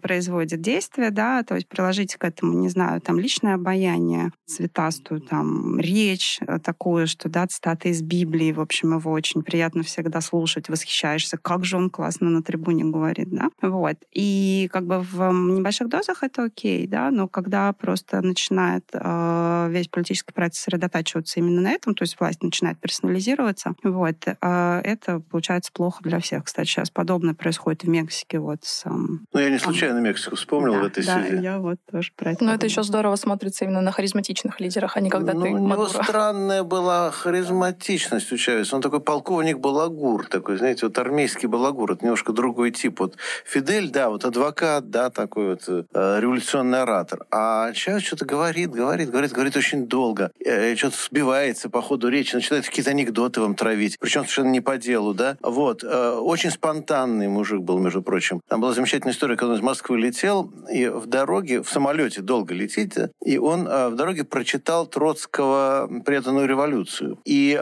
[0.00, 5.78] производит действия, да, то есть приложить к этому, не знаю, там личное обаяние, цветастую там
[5.78, 11.38] речь такую, что, да, цитаты из Библии, в общем, его очень приятно всегда слушать, восхищаешься,
[11.38, 13.50] как же он классно на трибуне говорит, да.
[13.62, 13.96] Вот.
[14.12, 19.88] И как бы в небольших дозах это окей, да, но когда просто начинает э, весь
[19.88, 25.72] политический процесс сосредотачиваться именно на этом, то есть власть начинает персонализироваться, вот, э, это получается
[25.72, 28.84] плохо плохо для всех, кстати, сейчас подобное происходит в Мексике вот с...
[28.86, 31.42] Ну, я не случайно Мексику вспомнил да, в этой да, связи.
[31.42, 35.00] я вот тоже про это Но это еще здорово смотрится именно на харизматичных лидерах, а
[35.00, 36.02] не когда ну, ты у него Мадуро.
[36.02, 38.76] странная была харизматичность у Чавеса.
[38.76, 41.92] Он такой полковник балагур, такой, знаете, вот армейский балагур.
[41.92, 43.00] Это немножко другой тип.
[43.00, 47.26] Вот Фидель, да, вот адвокат, да, такой вот э, революционный оратор.
[47.30, 50.30] А Чавес что-то говорит, говорит, говорит, говорит очень долго.
[50.44, 53.96] Э, что-то сбивается по ходу речи, начинает какие-то анекдоты вам травить.
[53.98, 55.36] Причем совершенно не по делу, да.
[55.42, 55.84] Вот.
[55.86, 58.40] Э, очень спонтанный мужик был, между прочим.
[58.48, 62.54] Там была замечательная история, когда он из Москвы летел, и в дороге, в самолете долго
[62.54, 67.18] летит, и он э, в дороге прочитал Троцкого «Преданную революцию».
[67.24, 67.54] И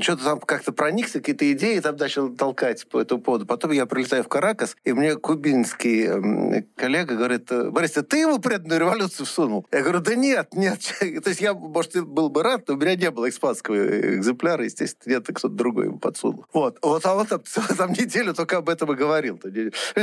[0.00, 3.46] что-то там как-то проникся, какие-то идеи там начал толкать по этому поводу.
[3.46, 8.80] Потом я прилетаю в Каракас, и мне кубинский коллега говорит, Борис, а ты его «Преданную
[8.80, 9.66] революцию» всунул?
[9.72, 10.80] Я говорю, да нет, нет.
[11.00, 15.14] То есть я, может, был бы рад, но у меня не было испанского экземпляра, естественно,
[15.14, 16.46] нет, кто-то другой ему подсунул.
[16.52, 16.78] Вот.
[16.82, 19.40] Вот, а он там, там неделю только об этом и говорил.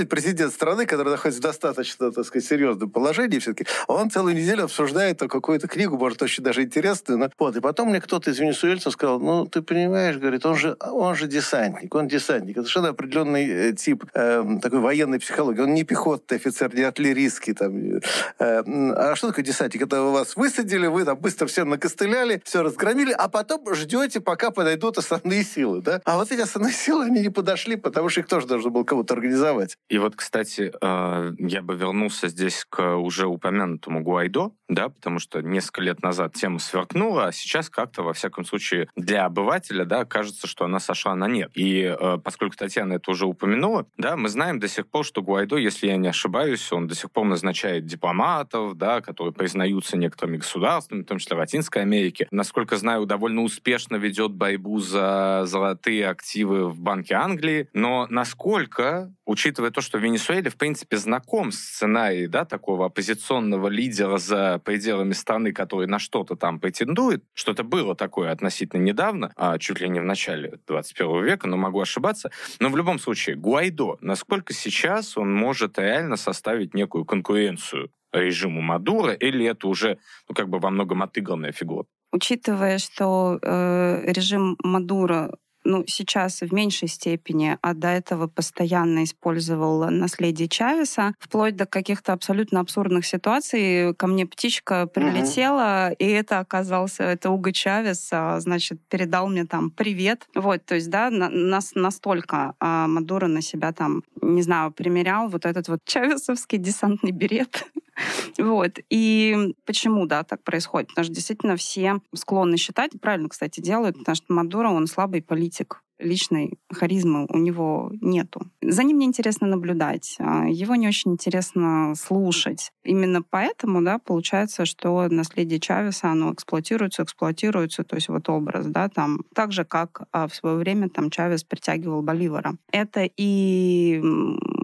[0.09, 5.19] Президент страны, который находится в достаточно, так сказать, серьезном положении все-таки, он целую неделю обсуждает
[5.19, 7.19] какую-то книгу, может, очень даже интересную.
[7.19, 7.29] Но...
[7.39, 7.55] Вот.
[7.55, 11.27] И потом мне кто-то из венесуэльцев сказал, ну, ты понимаешь, говорит, он же, он же
[11.27, 12.57] десантник, он десантник.
[12.57, 15.61] Это совершенно определенный э, тип э, такой военной психологии.
[15.61, 17.53] Он не пехотный офицер, не артиллерийский.
[17.53, 17.99] Там.
[18.39, 19.83] Э, а что такое десантник?
[19.83, 24.97] Это вас высадили, вы там быстро все накостыляли, все разгромили, а потом ждете, пока подойдут
[24.97, 25.81] основные силы.
[25.81, 26.01] Да?
[26.05, 29.13] А вот эти основные силы, они не подошли, потому что их тоже должен был кого-то
[29.13, 29.77] организовать.
[29.89, 35.41] И вот, кстати, э, я бы вернулся здесь к уже упомянутому Гуайдо, да, потому что
[35.41, 40.47] несколько лет назад тема сверкнула, а сейчас как-то, во всяком случае, для обывателя, да, кажется,
[40.47, 41.51] что она сошла на нет.
[41.55, 45.57] И э, поскольку Татьяна это уже упомянула, да, мы знаем до сих пор, что Гуайдо,
[45.57, 51.01] если я не ошибаюсь, он до сих пор назначает дипломатов, да, которые признаются некоторыми государствами,
[51.01, 52.27] в том числе Латинской Америки.
[52.31, 57.69] Насколько знаю, довольно успешно ведет борьбу за золотые активы в Банке Англии.
[57.73, 64.59] Но насколько, учитывая то, что Венесуэле, в принципе, знаком сценарий, да, такого оппозиционного лидера за
[64.63, 69.89] пределами страны, который на что-то там претендует, что-то было такое относительно недавно, а чуть ли
[69.89, 72.31] не в начале 21 века, но могу ошибаться.
[72.59, 79.13] Но в любом случае, Гуайдо, насколько сейчас он может реально составить некую конкуренцию режиму Мадура,
[79.13, 79.97] или это уже,
[80.29, 81.85] ну, как бы во многом отыгранная фигура?
[82.11, 85.31] Учитывая, что э, режим Мадура
[85.63, 92.13] ну, сейчас в меньшей степени, а до этого постоянно использовал наследие Чавеса, вплоть до каких-то
[92.13, 93.93] абсолютно абсурдных ситуаций.
[93.95, 95.95] Ко мне птичка прилетела, mm-hmm.
[95.99, 100.27] и это оказался, это Уго Чавес, а, значит, передал мне там привет.
[100.35, 105.29] Вот, то есть, да, на, нас настолько а, Мадуро на себя там, не знаю, примерял
[105.29, 107.65] вот этот вот чавесовский десантный берет.
[108.37, 108.79] Вот.
[108.89, 110.89] И почему, да, так происходит?
[110.89, 115.81] Потому что действительно все склонны считать, правильно, кстати, делают, потому что Мадуро, он слабый политик
[116.03, 118.41] личной харизмы у него нету.
[118.61, 122.71] За ним не интересно наблюдать, а, его не очень интересно слушать.
[122.83, 128.89] Именно поэтому, да, получается, что наследие Чавеса, оно эксплуатируется, эксплуатируется, то есть вот образ, да,
[128.89, 132.57] там, так же, как а, в свое время там Чавес притягивал Боливара.
[132.71, 134.01] Это и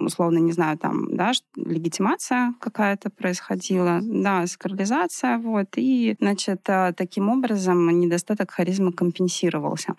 [0.10, 7.30] условно, не знаю, там, да, легитимация какая-то происходила, да, сакрализация, вот, и, значит, а, таким
[7.30, 9.94] образом недостаток харизмы компенсировался.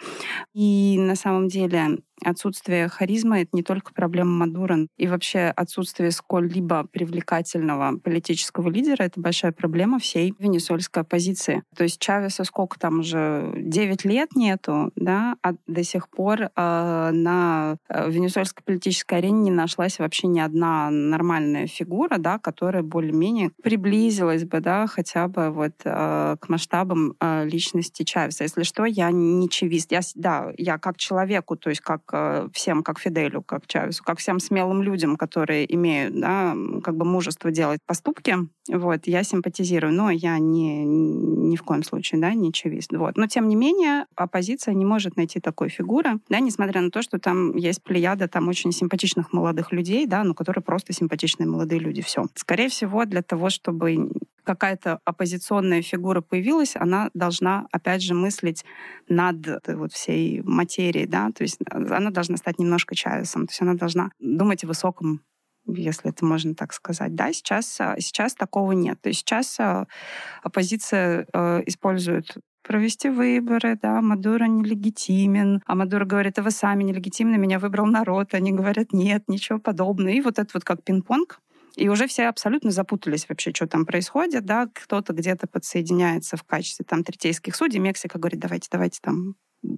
[0.53, 4.87] И на самом деле отсутствие харизмы— это не только проблема Мадура.
[4.97, 11.63] И вообще отсутствие сколь-либо привлекательного политического лидера— это большая проблема всей венесуэльской оппозиции.
[11.77, 13.53] То есть Чавеса сколько там уже?
[13.57, 19.51] 9 лет нету, да, а до сих пор э, на э, венесуэльской политической арене не
[19.51, 25.73] нашлась вообще ни одна нормальная фигура, да, которая более-менее приблизилась бы, да, хотя бы вот
[25.85, 28.45] э, к масштабам э, личности Чавеса.
[28.45, 29.93] Если что, я не чевист.
[29.93, 32.03] Я, да, я как человеку, то есть как
[32.53, 37.51] Всем, как Фиделю, как Чавесу, как всем смелым людям, которые имеют, да, как бы мужество
[37.51, 38.37] делать поступки.
[38.69, 42.93] Вот, я симпатизирую, но я не, ни в коем случае, да, не чавист.
[42.93, 43.17] Вот.
[43.17, 47.19] Но, тем не менее, оппозиция не может найти такой фигуры, да, несмотря на то, что
[47.19, 52.03] там есть плеяда там очень симпатичных молодых людей, да, но которые просто симпатичные молодые люди.
[52.03, 52.25] Все.
[52.35, 54.11] Скорее всего, для того, чтобы
[54.55, 58.65] какая-то оппозиционная фигура появилась, она должна, опять же, мыслить
[59.09, 59.37] над
[59.69, 64.11] вот всей материей, да, то есть она должна стать немножко Чавесом, то есть она должна
[64.19, 65.21] думать о высоком
[65.67, 67.15] если это можно так сказать.
[67.15, 69.01] Да, сейчас, а, сейчас такого нет.
[69.01, 69.87] То есть сейчас а,
[70.43, 77.37] оппозиция э, использует провести выборы, да, Мадуро нелегитимен, а Мадуро говорит, а вы сами нелегитимны,
[77.37, 80.09] меня выбрал народ, они говорят, нет, ничего подобного.
[80.09, 81.41] И вот это вот как пинг-понг,
[81.81, 86.85] и уже все абсолютно запутались вообще, что там происходит, да, кто-то где-то подсоединяется в качестве
[86.89, 87.79] там третейских судей.
[87.79, 89.35] Мексика говорит, давайте, давайте там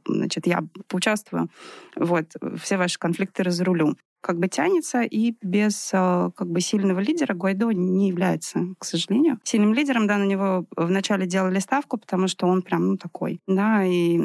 [0.06, 1.48] значит, я поучаствую,
[1.96, 2.26] вот,
[2.60, 7.72] все ваши конфликты разрулю как бы тянется, и без э, как бы сильного лидера Гуайдо
[7.72, 9.40] не является, к сожалению.
[9.42, 13.84] Сильным лидером, да, на него вначале делали ставку, потому что он прям, ну, такой, да,
[13.84, 14.20] и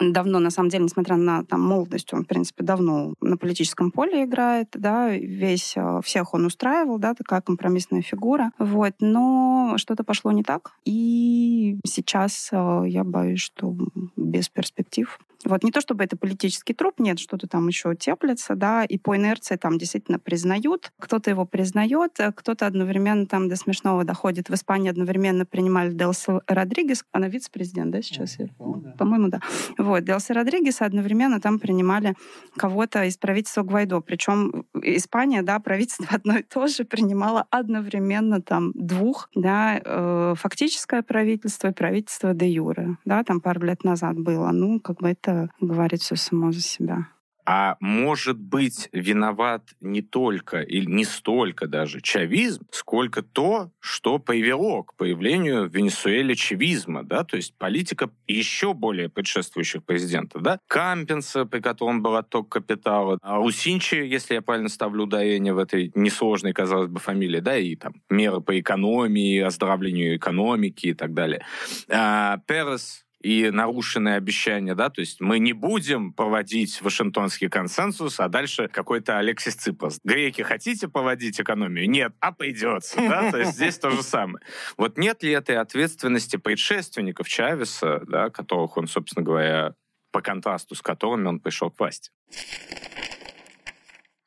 [0.00, 4.24] давно, на самом деле, несмотря на там, молодость, он, в принципе, давно на политическом поле
[4.24, 10.32] играет, да, весь, э, всех он устраивал, да, такая компромиссная фигура, вот, но что-то пошло
[10.32, 13.74] не так, и сейчас э, я боюсь, что
[14.16, 15.18] без перспектив.
[15.44, 19.16] Вот не то чтобы это политический труп, нет, что-то там еще теплится, да, и по
[19.16, 24.48] инерции там действительно признают, кто-то его признает, кто-то одновременно там до смешного доходит.
[24.48, 28.38] В Испании одновременно принимали Делси Родригес, она вице-президент, да, сейчас?
[28.38, 28.96] Mm-hmm.
[28.96, 29.40] По-моему, да.
[29.78, 32.14] Вот, Делси Родригес одновременно там принимали
[32.56, 38.72] кого-то из правительства Гвайдо, причем Испания, да, правительство одно и то же принимало одновременно там
[38.74, 44.50] двух, да, э, фактическое правительство и правительство де юре, да, там пару лет назад было.
[44.50, 47.08] Ну, как бы это это говорит все само за себя.
[47.44, 54.84] А может быть виноват не только или не столько даже чавизм, сколько то, что привело
[54.84, 61.44] к появлению в Венесуэле чавизма, да, то есть политика еще более предшествующих президентов, да, Кампенса,
[61.44, 66.52] при котором был отток капитала, а Усинчи, если я правильно ставлю ударение в этой несложной,
[66.52, 71.44] казалось бы, фамилии, да, и там меры по экономии, оздоровлению экономики и так далее.
[71.90, 78.28] А, Перес и нарушенные обещания, да, то есть мы не будем проводить Вашингтонский консенсус, а
[78.28, 80.00] дальше какой-то Алексис Ципас.
[80.04, 81.88] Греки, хотите проводить экономию?
[81.88, 84.44] Нет, а придется, да, то есть здесь то же самое.
[84.76, 89.74] Вот нет ли этой ответственности предшественников Чавеса, да, которых он, собственно говоря,
[90.10, 92.10] по контрасту с которыми он пришел к власти?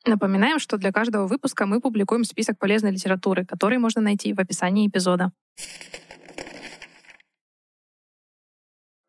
[0.06, 4.88] Напоминаем, что для каждого выпуска мы публикуем список полезной литературы, который можно найти в описании
[4.88, 5.32] эпизода.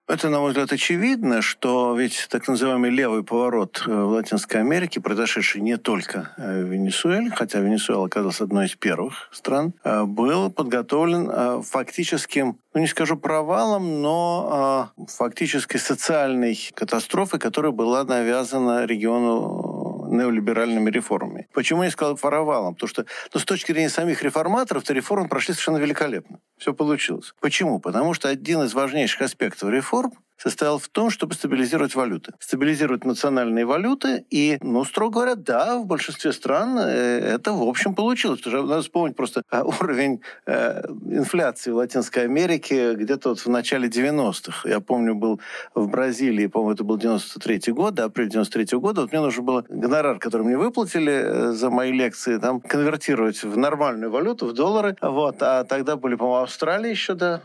[0.07, 5.01] Это, на мой взгляд, очевидно, что ведь так называемый левый поворот э, в Латинской Америке,
[5.01, 10.49] произошедший не только э, в Венесуэле, хотя Венесуэла оказалась одной из первых стран, э, был
[10.49, 19.76] подготовлен фактическим, ну не скажу провалом, но фактически социальной катастрофой, которая была навязана региону
[20.11, 21.47] неолиберальными реформами.
[21.53, 22.75] Почему я сказал провалом?
[22.75, 26.39] Потому что ну, с точки зрения самих реформаторов, то реформы прошли совершенно великолепно.
[26.57, 27.33] Все получилось.
[27.39, 27.79] Почему?
[27.79, 32.33] Потому что один из важнейших аспектов реформ состоял в том, чтобы стабилизировать валюты.
[32.39, 34.25] Стабилизировать национальные валюты.
[34.29, 38.39] И, ну, строго говоря, да, в большинстве стран э, это, в общем, получилось.
[38.41, 43.49] Потому что надо вспомнить просто а, уровень э, инфляции в Латинской Америке где-то вот в
[43.49, 44.69] начале 90-х.
[44.69, 45.39] Я помню, был
[45.73, 49.01] в Бразилии, по-моему, это был 93-й год, да, апрель 93-го года.
[49.01, 53.57] Вот мне нужно было гонорар, который мне выплатили э, за мои лекции, там, конвертировать в
[53.57, 54.95] нормальную валюту, в доллары.
[55.01, 55.37] Вот.
[55.41, 57.41] А тогда были, по-моему, Австралия еще, да,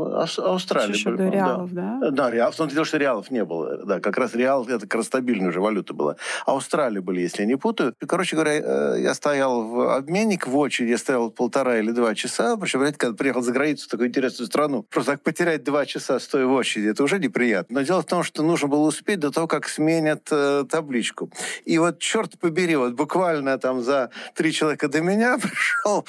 [0.00, 0.94] Австралия.
[0.94, 1.98] Еще до реалов, да?
[2.10, 3.78] Да, реал, в том дело, что реалов не было.
[3.84, 6.16] Да, как раз реал, это как раз стабильная уже валюта была.
[6.44, 7.94] Австралия были, если я не путаю.
[8.00, 12.14] И, короче говоря, э, я стоял в обменник в очереди, я стоял полтора или два
[12.14, 12.56] часа.
[12.56, 16.18] Причем, знаете, когда приехал за границу в такую интересную страну, просто так потерять два часа,
[16.18, 17.80] стоя в очереди, это уже неприятно.
[17.80, 21.30] Но дело в том, что нужно было успеть до того, как сменят э, табличку.
[21.64, 26.04] И вот, черт побери, вот буквально там за три человека до меня пришел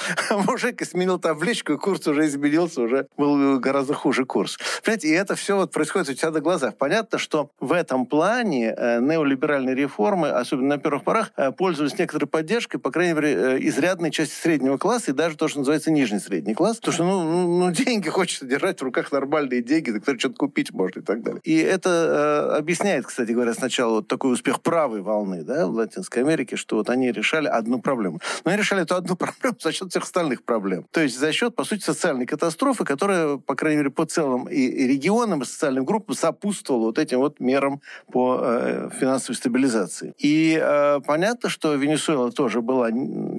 [0.48, 4.58] мужик и сменил табличку, и курс уже изменился, уже был гораздо хуже курс.
[4.84, 6.76] Понимаете, и это все вот происходит у тебя на глазах.
[6.78, 12.28] Понятно, что в этом плане э, неолиберальные реформы, особенно на первых порах, э, пользовались некоторой
[12.28, 16.20] поддержкой, по крайней мере, э, изрядной части среднего класса и даже то, что называется нижний
[16.20, 16.78] средний класс.
[16.78, 20.72] Потому что, ну, ну, ну деньги хочется держать в руках нормальные деньги, которые что-то купить
[20.72, 21.42] можно и так далее.
[21.44, 26.24] И это э, объясняет, кстати говоря, сначала вот такой успех правой волны да, в Латинской
[26.24, 28.20] Америке, что вот они решали одну проблему.
[28.44, 30.86] Но они решали эту одну проблему за счет всех остальных проблем.
[30.92, 34.56] То есть за счет, по сути, социальной катастрофы, которая, по крайней мере, по целым и,
[34.56, 40.14] и регионам, и социальным группам сопутствовала вот этим вот мерам по э, финансовой стабилизации.
[40.18, 42.90] И э, понятно, что Венесуэла тоже была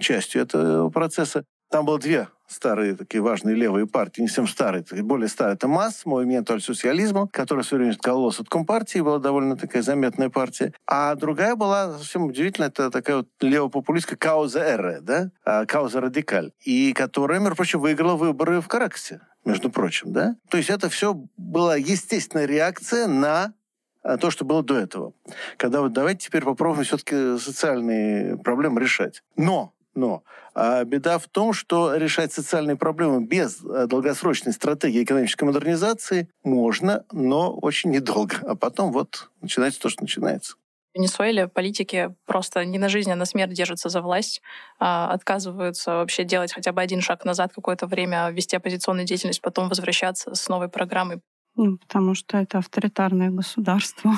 [0.01, 1.45] частью этого процесса.
[1.71, 5.55] Там было две старые такие важные левые партии, не совсем старые, более старые.
[5.55, 10.29] Это МАС, Movimiento al Socialismo, который все время откололась от Компартии, была довольно такая заметная
[10.29, 10.73] партия.
[10.87, 15.31] А другая была совсем удивительная, это такая вот левопопулистская Кауза Эре, да?
[15.45, 16.53] А, Кауза Радикаль.
[16.65, 20.37] И которая, между прочим, выиграла выборы в Каракасе между прочим, да?
[20.51, 23.55] То есть это все была естественная реакция на
[24.03, 25.15] а, то, что было до этого.
[25.57, 29.23] Когда вот давайте теперь попробуем все-таки социальные проблемы решать.
[29.37, 30.23] Но но
[30.55, 37.05] а беда в том, что решать социальные проблемы без э, долгосрочной стратегии экономической модернизации можно,
[37.11, 38.37] но очень недолго.
[38.43, 40.57] А потом вот начинается то, что начинается.
[40.93, 44.43] В Венесуэле политики просто не на жизнь, а на смерть держатся за власть,
[44.79, 49.71] а, отказываются вообще делать хотя бы один шаг назад какое-то время, вести оппозиционную деятельность, потом
[49.71, 51.23] возвращаться с новой программой.
[51.55, 54.13] Ну, потому что это авторитарное государство.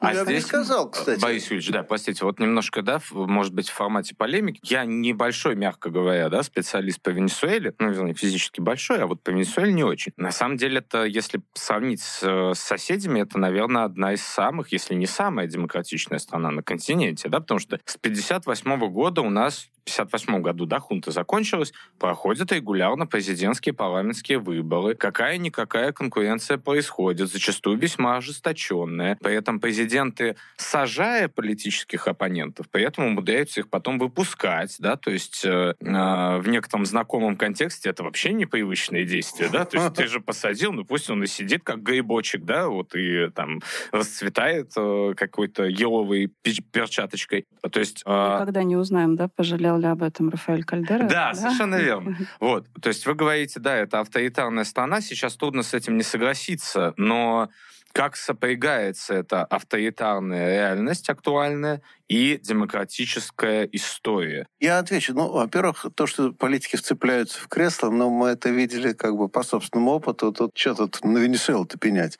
[0.00, 1.20] А я здесь, бы сказал, кстати.
[1.20, 4.60] Борис Юрьевич, да, простите, вот немножко, да, может быть, в формате полемики.
[4.62, 9.30] Я небольшой, мягко говоря, да, специалист по Венесуэле, ну, не физически большой, а вот по
[9.30, 10.12] Венесуэле не очень.
[10.16, 14.94] На самом деле, это, если сравнить с, с соседями, это, наверное, одна из самых, если
[14.94, 20.42] не самая демократичная страна на континенте, да, потому что с 58 года у нас 1958
[20.42, 24.94] году, да, хунта закончилась, проходят регулярно президентские парламентские выборы.
[24.94, 29.16] Какая-никакая конкуренция происходит, зачастую весьма ожесточенная.
[29.22, 35.44] При этом президенты, сажая политических оппонентов, при этом умудряются их потом выпускать, да, то есть
[35.44, 40.20] э, э, в некотором знакомом контексте это вообще непривычные действия, да, то есть ты же
[40.20, 43.60] посадил, ну пусть он и сидит как грибочек, да, вот и там
[43.92, 46.32] расцветает э, какой-то еловой
[46.72, 47.46] перчаточкой.
[47.70, 48.02] То есть...
[48.06, 51.04] Э, Никогда не узнаем, да, пожалел ли об этом Рафаэль Кальдера.
[51.04, 52.16] Да, да, совершенно верно.
[52.40, 56.94] Вот, то есть вы говорите, да, это авторитарная страна, сейчас трудно с этим не согласиться,
[56.96, 57.48] но
[57.92, 64.46] как сопрягается эта авторитарная реальность актуальная и демократическая история?
[64.60, 65.14] Я отвечу.
[65.14, 69.42] Ну, во-первых, то, что политики вцепляются в кресло, но мы это видели как бы по
[69.42, 70.32] собственному опыту.
[70.32, 72.18] Тут что тут на Венесуэлу-то пенять?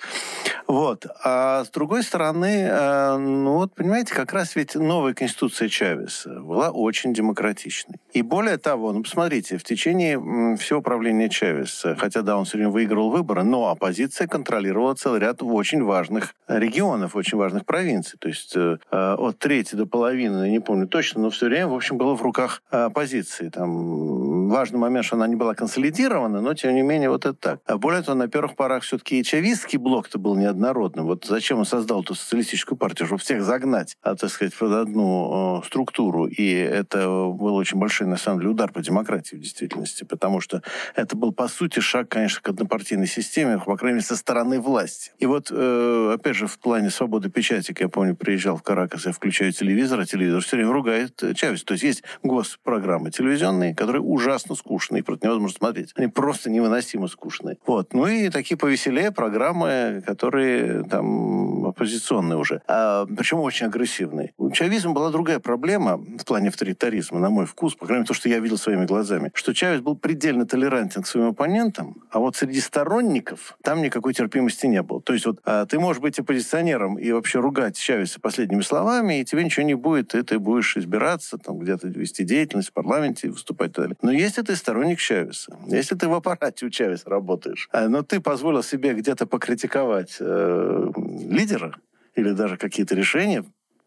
[0.66, 1.06] Вот.
[1.24, 6.70] А с другой стороны, э, ну вот, понимаете, как раз ведь новая конституция Чавеса была
[6.70, 7.96] очень демократичной.
[8.12, 10.18] И более того, ну, посмотрите, в течение
[10.56, 15.42] всего правления Чавеса, хотя, да, он все время выигрывал выборы, но оппозиция контролировала целый ряд
[15.42, 18.18] очень важных регионов, очень важных провинций.
[18.18, 21.74] То есть э, от трети до половины, я не помню точно, но все время, в
[21.74, 23.48] общем, было в руках оппозиции.
[23.48, 27.60] Там важный момент, что она не была консолидирована, но, тем не менее, вот это так.
[27.66, 31.06] А более того, на первых порах все-таки и чавистский блок-то был неоднородным.
[31.06, 33.06] Вот зачем он создал эту социалистическую партию?
[33.06, 36.26] Чтобы всех загнать, а, так сказать, под одну э, структуру.
[36.26, 40.62] И это был очень большой, на самом деле, удар по демократии в действительности, потому что
[40.94, 45.12] это был, по сути, шаг, конечно, к однопартийной системе, по крайней мере, со стороны власти.
[45.18, 49.12] И вот, э, опять же, в плане свободы печати, я помню, приезжал в Каракас, я
[49.12, 51.64] включаю телевизор, а телевизор все время ругает Чавес.
[51.64, 55.92] То есть есть госпрограммы телевизионные, которые ужасно скучные, просто невозможно смотреть.
[55.96, 57.58] Они просто невыносимо скучные.
[57.66, 57.92] Вот.
[57.94, 62.62] Ну и такие повеселее программы, которые там оппозиционные уже.
[62.66, 64.32] А, причем очень агрессивные.
[64.36, 68.14] У чавизма была другая проблема в плане авторитаризма, на мой вкус, по крайней мере, то,
[68.14, 72.36] что я видел своими глазами, что Чавес был предельно толерантен к своим оппонентам, а вот
[72.36, 75.00] среди сторонников там никакой терпимости не было.
[75.00, 79.24] То есть вот а, ты можешь быть оппозиционером и вообще ругать Чавеса последними словами, и
[79.24, 83.70] тебе ничего не будет, и ты будешь избираться, там где-то вести деятельность в парламенте, выступать
[83.70, 83.96] и так далее.
[84.02, 88.20] Но если ты сторонник Чавеса, если ты в аппарате у Чавеса работаешь, а, но ты
[88.20, 90.90] позволил себе где-то покритиковать э,
[91.30, 91.74] лидера
[92.14, 93.44] или даже какие-то решения,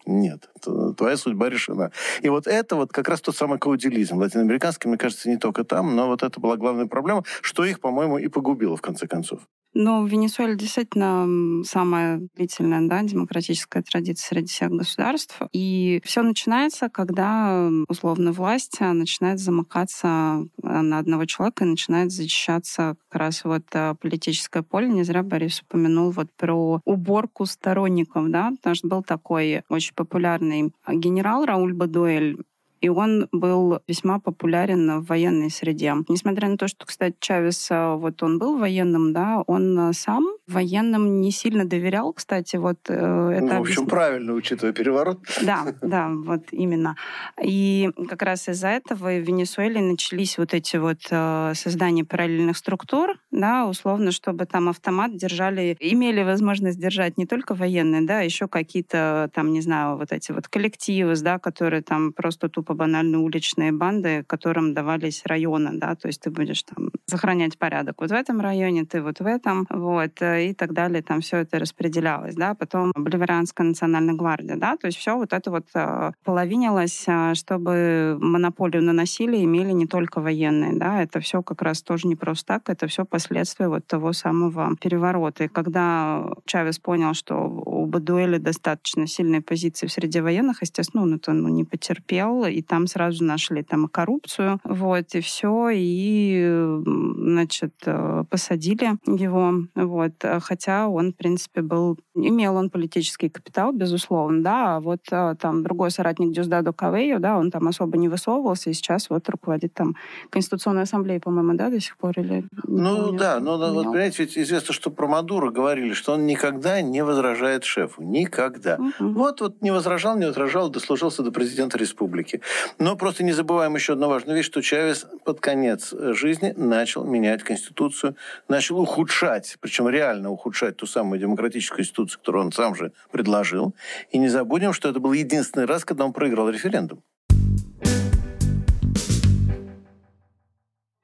[0.08, 0.50] нет,
[0.98, 1.92] твоя судьба решена.
[2.24, 4.18] И вот это вот как раз тот самый каудилизм.
[4.18, 8.18] Латиноамериканский, мне кажется, не только там, но вот это была главная проблема, что их, по-моему,
[8.18, 9.42] и погубило в конце концов.
[9.74, 15.40] Ну, Венесуэла действительно самая длительная да, демократическая традиция среди всех государств.
[15.54, 22.96] И все начинается, когда условно власть начинает замыкаться э, на одного человека и начинает защищаться
[23.10, 24.90] как раз вот э, политическое поле.
[24.90, 30.74] Не зря Борис упомянул вот про уборку сторонников, да, потому что был такой очень популярный
[30.88, 32.38] генерал Рауль Бадуэль,
[32.82, 35.94] и он был весьма популярен в военной среде.
[36.10, 40.26] Несмотря на то, что, кстати, Чавес, э, вот он был военным, да, он э, сам
[40.48, 43.46] военным не сильно доверял, кстати, вот э, это...
[43.46, 43.86] Ну, в общем, объясня...
[43.86, 45.20] правильно, учитывая переворот.
[45.44, 46.96] Да, да, вот именно.
[47.42, 53.68] И как раз из-за этого в Венесуэле начались вот эти вот создания параллельных структур, да,
[53.68, 59.30] условно, чтобы там автомат держали, имели возможность держать не только военные, да, а еще какие-то
[59.34, 63.72] там, не знаю, вот эти вот коллективы, да, которые там просто тупо тупо банально уличные
[63.72, 68.42] банды, которым давались районы, да, то есть ты будешь там сохранять порядок вот в этом
[68.42, 72.54] районе, ты вот в этом, вот, э, и так далее, там все это распределялось, да,
[72.54, 78.18] потом Боливарианская национальная гвардия, да, то есть все вот это вот э, половинилось, э, чтобы
[78.20, 82.46] монополию на насилие имели не только военные, да, это все как раз тоже не просто
[82.46, 85.44] так, это все последствия вот того самого переворота.
[85.44, 91.14] И когда Чавес понял, что у Бадуэля достаточно сильные позиции в среде военных, естественно, он
[91.14, 96.80] это ну, не потерпел, и там сразу нашли там и коррупцию, вот, и все, и,
[96.86, 104.44] значит, э, посадили его, вот, хотя он, в принципе, был, имел он политический капитал, безусловно,
[104.44, 108.70] да, а вот э, там другой соратник Дюздадо Кавею, да, он там особо не высовывался,
[108.70, 109.96] и сейчас вот руководит там
[110.30, 112.46] Конституционной Ассамблеей, по-моему, да, до сих пор, или...
[112.64, 116.82] Ну, помню, да, но, вот, понимаете, ведь известно, что про Мадуро говорили, что он никогда
[116.82, 118.02] не возражает шефу.
[118.02, 118.78] Никогда.
[118.78, 119.14] Мгм.
[119.14, 122.42] Вот, вот не возражал, не возражал, дослужился до президента республики.
[122.80, 127.04] Но просто не забываем еще одну важную вещь, что Чавес под конец э, жизни начал
[127.04, 128.16] менять Конституцию,
[128.48, 133.76] начал ухудшать, причем реально ухудшать ту самую демократическую Конституцию, которую он сам же предложил.
[134.12, 137.04] И не забудем, что это был единственный раз, когда он проиграл референдум.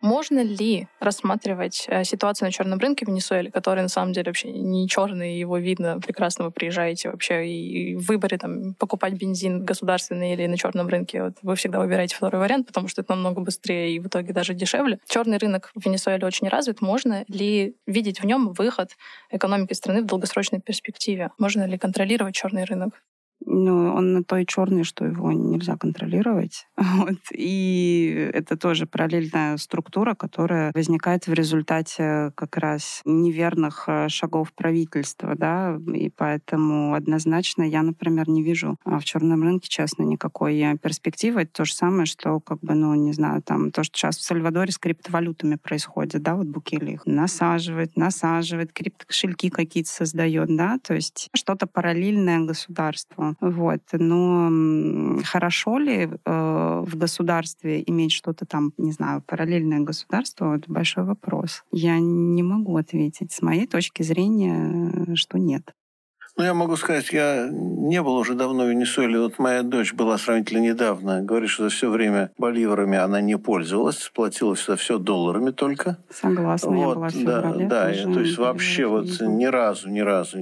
[0.02, 4.52] Можно ли рассматривать э, ситуацию на черном рынке в Венесуэле, который на самом деле вообще
[4.52, 10.34] не черный, его видно прекрасно, вы приезжаете вообще и в выборе там, покупать бензин государственный
[10.34, 13.96] или на черном рынке, вот, вы всегда выбираете второй вариант, потому что это намного быстрее
[13.96, 15.00] и в итоге даже дешевле.
[15.08, 16.82] Черный рынок в Венесуэле очень развит.
[16.82, 18.92] Можно ли видеть в нем выход
[19.32, 21.32] экономики страны в долгосрочной перспективе?
[21.40, 23.02] Можно ли контролировать черный рынок?
[23.46, 26.68] Ну, он на то и черный, что его нельзя контролировать.
[26.98, 27.18] Вот.
[27.32, 35.36] И это тоже параллельная структура, которая возникает в результате как раз неверных э, шагов правительства,
[35.36, 41.42] да, и поэтому однозначно я, например, не вижу а, в черном рынке, честно, никакой перспективы.
[41.42, 44.24] Это то же самое, что, как бы, ну, не знаю, там, то, что сейчас в
[44.24, 50.96] Сальвадоре с криптовалютами происходит, да, вот Букели их насаживает, насаживает, криптокошельки какие-то создает, да, то
[50.96, 53.27] есть что-то параллельное государству.
[53.42, 53.82] Вот.
[53.94, 61.04] Но хорошо ли э, в государстве иметь что-то там, не знаю, параллельное государство, это большой
[61.04, 61.64] вопрос.
[61.72, 63.32] Я не могу ответить.
[63.32, 65.74] С моей точки зрения, э, что нет.
[66.38, 69.20] Ну, я могу сказать, я не был уже давно в Венесуэле.
[69.20, 71.24] Вот моя дочь была сравнительно недавно.
[71.24, 75.98] Говорит, что за все время боливарами она не пользовалась, платила за все долларами только.
[76.12, 77.66] Согласна, я Вот, была в да, феврале.
[77.66, 80.38] да, и то есть вообще вот ни разу, ни разу,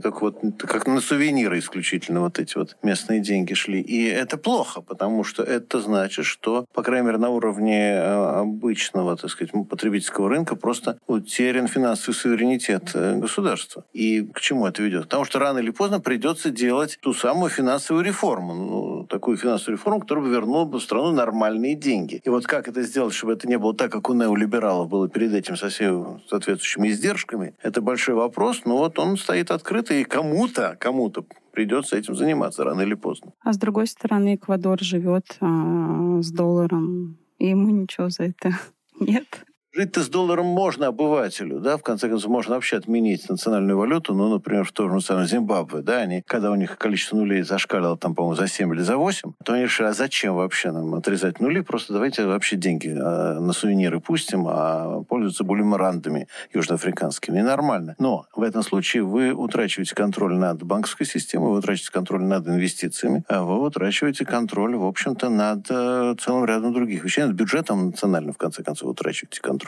[0.00, 3.80] так вот, как на сувениры исключительно вот эти вот местные деньги шли.
[3.80, 9.16] И это плохо, потому что это значит, что, по крайней мере, на уровне э, обычного,
[9.16, 13.84] так сказать, потребительского рынка просто утерян финансовый суверенитет э, государства.
[13.92, 15.02] И к чему это ведет?
[15.04, 18.54] Потому что рано или поздно придется делать ту самую финансовую реформу.
[18.54, 22.20] Ну, такую финансовую реформу, которая бы вернула бы в страну нормальные деньги.
[22.24, 25.32] И вот как это сделать, чтобы это не было так, как у неолибералов было перед
[25.34, 30.76] этим со всеми соответствующими издержками, это большой вопрос, но вот он стоит открыто, и кому-то,
[30.78, 33.32] кому-то придется этим заниматься рано или поздно.
[33.42, 38.58] А с другой стороны, Эквадор живет а, с долларом, и ему ничего за это
[39.00, 39.44] нет.
[39.74, 44.28] Жить-то с долларом можно обывателю, да, в конце концов, можно вообще отменить национальную валюту, ну,
[44.28, 48.14] например, в том же самом Зимбабве, да, они, когда у них количество нулей зашкалило там,
[48.14, 51.62] по-моему, за 7 или за 8, то они решили, а зачем вообще нам отрезать нули,
[51.62, 57.94] просто давайте вообще деньги а, на сувениры пустим, а пользоваться булимарандами южноафриканскими, и нормально.
[57.98, 63.24] Но в этом случае вы утрачиваете контроль над банковской системой, вы утрачиваете контроль над инвестициями,
[63.26, 68.34] а вы утрачиваете контроль, в общем-то, над э, целым рядом других вещей, над бюджетом национальным,
[68.34, 69.61] в конце концов, утрачиваете контроль.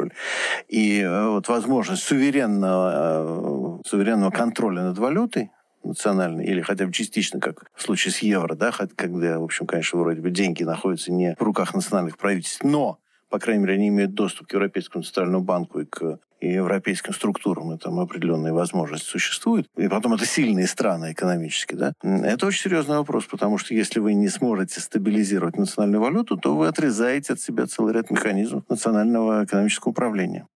[0.68, 5.50] И э, вот возможность суверенного, э, суверенного контроля над валютой
[5.82, 9.98] национальной, или хотя бы частично, как в случае с евро, да, когда, в общем, конечно,
[10.00, 14.14] вроде бы деньги находятся не в руках национальных правительств, но, по крайней мере, они имеют
[14.14, 19.66] доступ к Европейскому центральному банку и к и европейским структурам, и там определенные возможности существуют.
[19.76, 21.92] И потом это сильные страны экономически, да.
[22.02, 26.66] Это очень серьезный вопрос, потому что если вы не сможете стабилизировать национальную валюту, то вы
[26.66, 30.46] отрезаете от себя целый ряд механизмов национального экономического управления.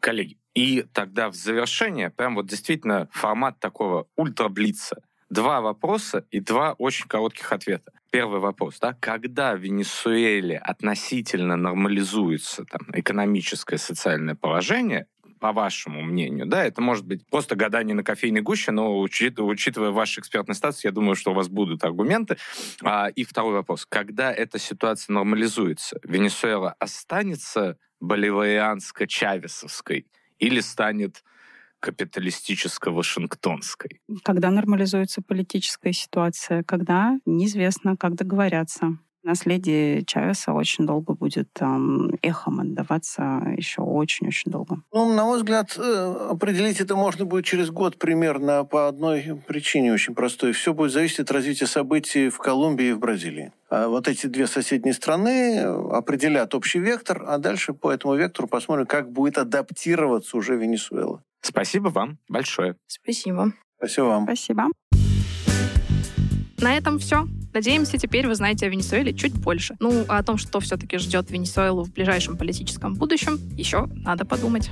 [0.00, 5.02] Коллеги, и тогда в завершение, прям вот действительно формат такого ультраблица.
[5.28, 7.92] Два вопроса и два очень коротких ответа.
[8.10, 15.06] Первый вопрос, да, когда в Венесуэле относительно нормализуется там, экономическое социальное положение,
[15.40, 19.90] по вашему мнению, да, это может быть просто гадание на кофейной гуще, но учит- учитывая
[19.90, 22.36] ваш экспертный статус, я думаю, что у вас будут аргументы.
[22.82, 23.86] А, и второй вопрос.
[23.86, 30.06] Когда эта ситуация нормализуется, Венесуэла останется боливарианско-чавесовской
[30.38, 31.24] или станет
[31.80, 34.00] капиталистическо-вашингтонской?
[34.22, 38.98] Когда нормализуется политическая ситуация, когда неизвестно, как договорятся.
[39.22, 44.82] Наследие Чавеса очень долго будет там, эхом отдаваться, еще очень-очень долго.
[44.92, 49.92] Ну, на мой взгляд, э, определить это можно будет через год примерно по одной причине
[49.92, 50.52] очень простой.
[50.52, 53.52] Все будет зависеть от развития событий в Колумбии и в Бразилии.
[53.68, 58.86] А вот эти две соседние страны определят общий вектор, а дальше по этому вектору посмотрим,
[58.86, 61.22] как будет адаптироваться уже Венесуэла.
[61.42, 62.76] Спасибо вам большое.
[62.86, 63.52] Спасибо.
[63.78, 64.24] Спасибо вам.
[64.24, 64.66] Спасибо.
[66.60, 67.26] На этом все.
[67.52, 69.76] Надеемся, теперь вы знаете о Венесуэле чуть больше.
[69.80, 74.70] Ну, а о том, что все-таки ждет Венесуэлу в ближайшем политическом будущем, еще надо подумать.